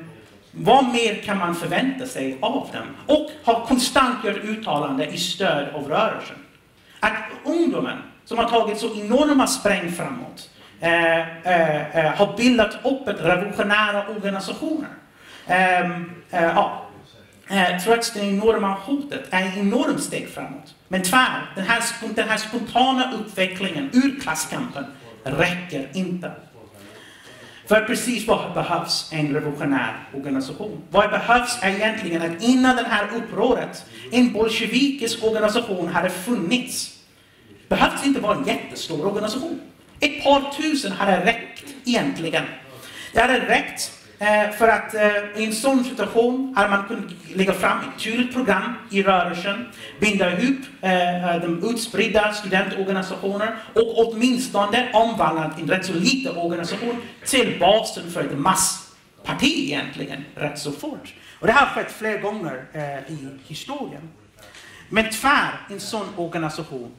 [0.53, 3.16] vad mer kan man förvänta sig av dem?
[3.16, 6.36] Och har konstant gjort uttalanden i stöd av rörelsen.
[7.01, 13.09] Att ungdomen, som har tagit så enorma spräng framåt, eh, eh, eh har bildat upp
[13.09, 14.88] ett revolutionära organisationer.
[15.46, 16.86] Ehm, eh, ja,
[17.48, 20.74] eh, trots det enorma hotet, är ett enormt steg framåt.
[20.88, 21.82] Men tyvärr, den här,
[22.14, 24.84] den här spontana utvecklingen ur klasskampen
[25.24, 26.32] räcker inte.
[27.71, 30.83] För precis vad behövs en revolutionär organisation?
[30.91, 36.99] Vad behövs är egentligen att innan det här upproret, en bolsjevikisk organisation hade funnits.
[37.68, 39.61] Behövs inte vara en jättestor organisation.
[40.01, 42.45] Ett par tusen hade räckt egentligen.
[43.12, 47.53] Det hade räckt Eh, för att eh, i en sån situation hade man kunnat lägga
[47.53, 49.66] fram ett tydligt program i rörelsen,
[50.01, 56.97] binda ihop eh, eh, de utspridda studentorganisationer och åtminstone omvandla en rätt så liten organisation
[57.27, 61.14] till basen för ett massparti egentligen, rätt så fort.
[61.41, 64.11] Och det har skett flera gånger eh, i historien.
[64.89, 66.91] Men tyvärr, en sån organisation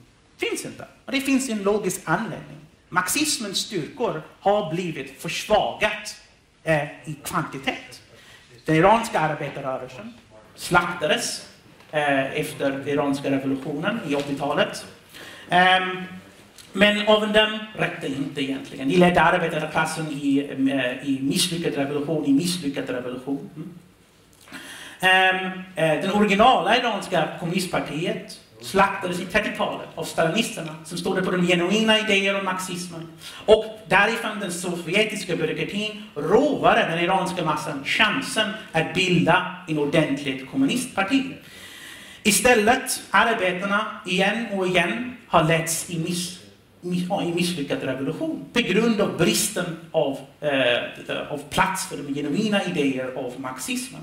[0.49, 0.85] Finns inte.
[1.05, 2.57] Och det finns en logisk anledning.
[2.89, 6.20] Marxismens styrkor har blivit försvagat
[6.63, 8.01] eh, i kvantitet.
[8.65, 10.13] Den iranska arbetarrörelsen
[10.55, 11.47] slaktades
[11.91, 14.85] eh, efter iranska revolutionen i 80-talet.
[15.49, 15.79] Eh,
[16.73, 18.89] men även den räckte inte egentligen.
[18.89, 23.49] De ledde arbetarklassen i, eh, i misslyckad revolution, i misslyckad revolution.
[25.03, 31.99] Um, den originala iranska kommunistpartiet slaktades i 30-talet av stalinisterna som stod på de genuina
[31.99, 33.07] idéer om marxismen.
[33.45, 41.23] Och därifrån den sovjetiska byråkratin rovade den iranska massan chansen att bilda en ordentligt kommunistparti.
[42.23, 46.39] Istället, arbetarna igen och igen har letts i, miss,
[47.23, 53.13] i misslyckad revolution på grund av bristen av, eh, av plats för de genuina idéer
[53.15, 54.01] av marxismen.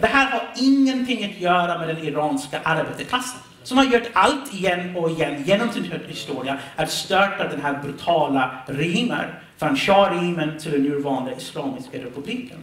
[0.00, 4.96] Det här har ingenting att göra med den iranska arbetarklassen som har gjort allt igen
[4.96, 9.24] och igen genom sin historia att störta den här brutala regimen,
[9.58, 12.58] från shah-regimen till den nuvarande Islamiska republiken.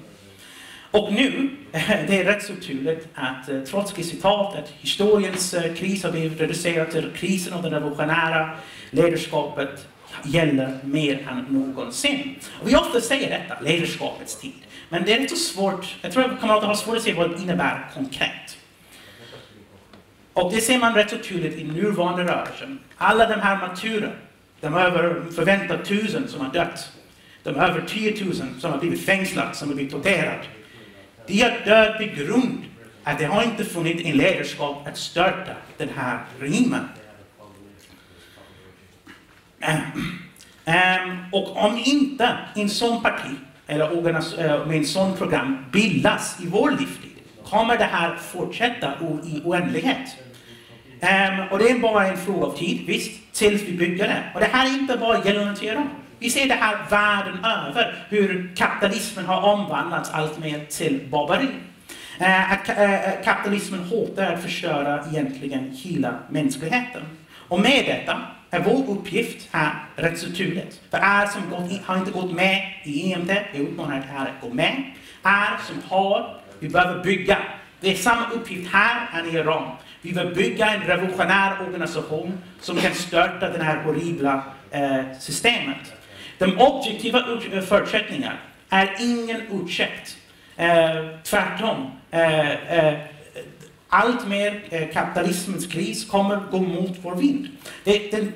[0.91, 5.75] Och nu, det är rätt så tydligt att eh, trots Trotskij citat att historiens eh,
[5.75, 8.49] kris har blivit reducerad till krisen av det revolutionära
[8.89, 9.87] ledarskapet
[10.23, 12.35] gäller mer än någonsin.
[12.61, 14.51] Och vi ofta säger detta, ledarskapets tid.
[14.89, 17.43] Men det är lite svårt, jag tror att kamrater har svårt att se vad det
[17.43, 18.56] innebär konkret.
[20.37, 22.79] Och det ser man rätt så tydligt i nuvarande rörelsen.
[22.97, 24.13] Alla de här martyrerna,
[24.59, 26.91] de över förväntat tusen som har dött,
[27.43, 30.43] de över 10 000 som har blivit fängslade, som har blivit torterade.
[31.27, 32.63] De har dött på grund
[33.03, 36.89] att det har inte funnits en ledarskap att störta den här regimen.
[40.65, 43.31] Um, och om inte en sån parti
[43.67, 44.07] eller
[44.39, 47.06] eh, med en sån program bildas i vår livstid
[47.49, 48.93] kommer det här fortsätta
[49.25, 50.17] i oändlighet.
[51.01, 54.23] Um, och det är bara en fråga av tid, visst, tills vi bygger det.
[54.33, 55.89] Och det här är inte bara gällande teorin.
[56.19, 61.47] Vi ser det här världen över, hur kapitalismen har omvandlats allt mer till barbari.
[62.21, 67.01] Uh, att uh, kapitalismen hotar att förstöra egentligen hela mänskligheten.
[67.47, 70.81] Och med detta är vår uppgift här rätt så tydligt.
[70.91, 74.53] För er som gått, har inte gått med i EMT, jag uppmanar er att gå
[74.53, 74.83] med.
[75.23, 77.37] Er som har, vi behöver bygga.
[77.79, 79.71] Det är samma uppgift här än i Iran.
[80.01, 85.93] Vi behöver bygga en revolutionär organisation som kan störta det här horribla eh, systemet.
[86.37, 87.23] De objektiva
[87.67, 88.37] förutsättningarna
[88.69, 90.17] är ingen ursäkt.
[90.55, 91.91] Eh, tvärtom.
[92.11, 92.99] Eh, eh,
[93.89, 97.47] allt mer eh, kapitalismens kris kommer gå mot vår vind.
[97.83, 98.33] Det, är den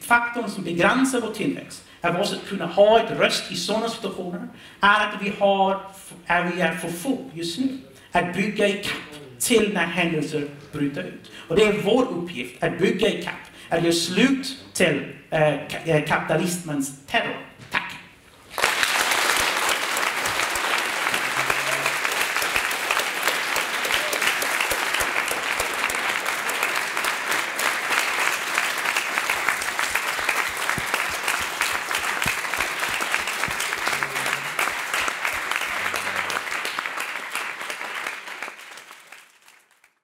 [0.00, 4.48] faktorn som begränsar vår tillväxt är att kunna ha ett röst i sådana situationer,
[4.80, 5.80] är att vi, har,
[6.26, 7.78] är vi är för få just nu
[8.12, 8.92] att bygga ikapp
[9.38, 11.30] till när händelser bryter ut.
[11.48, 13.34] Och det är vår uppgift att bygga ikapp,
[13.68, 17.47] att göra slut till eh, eh kapitalismens terror.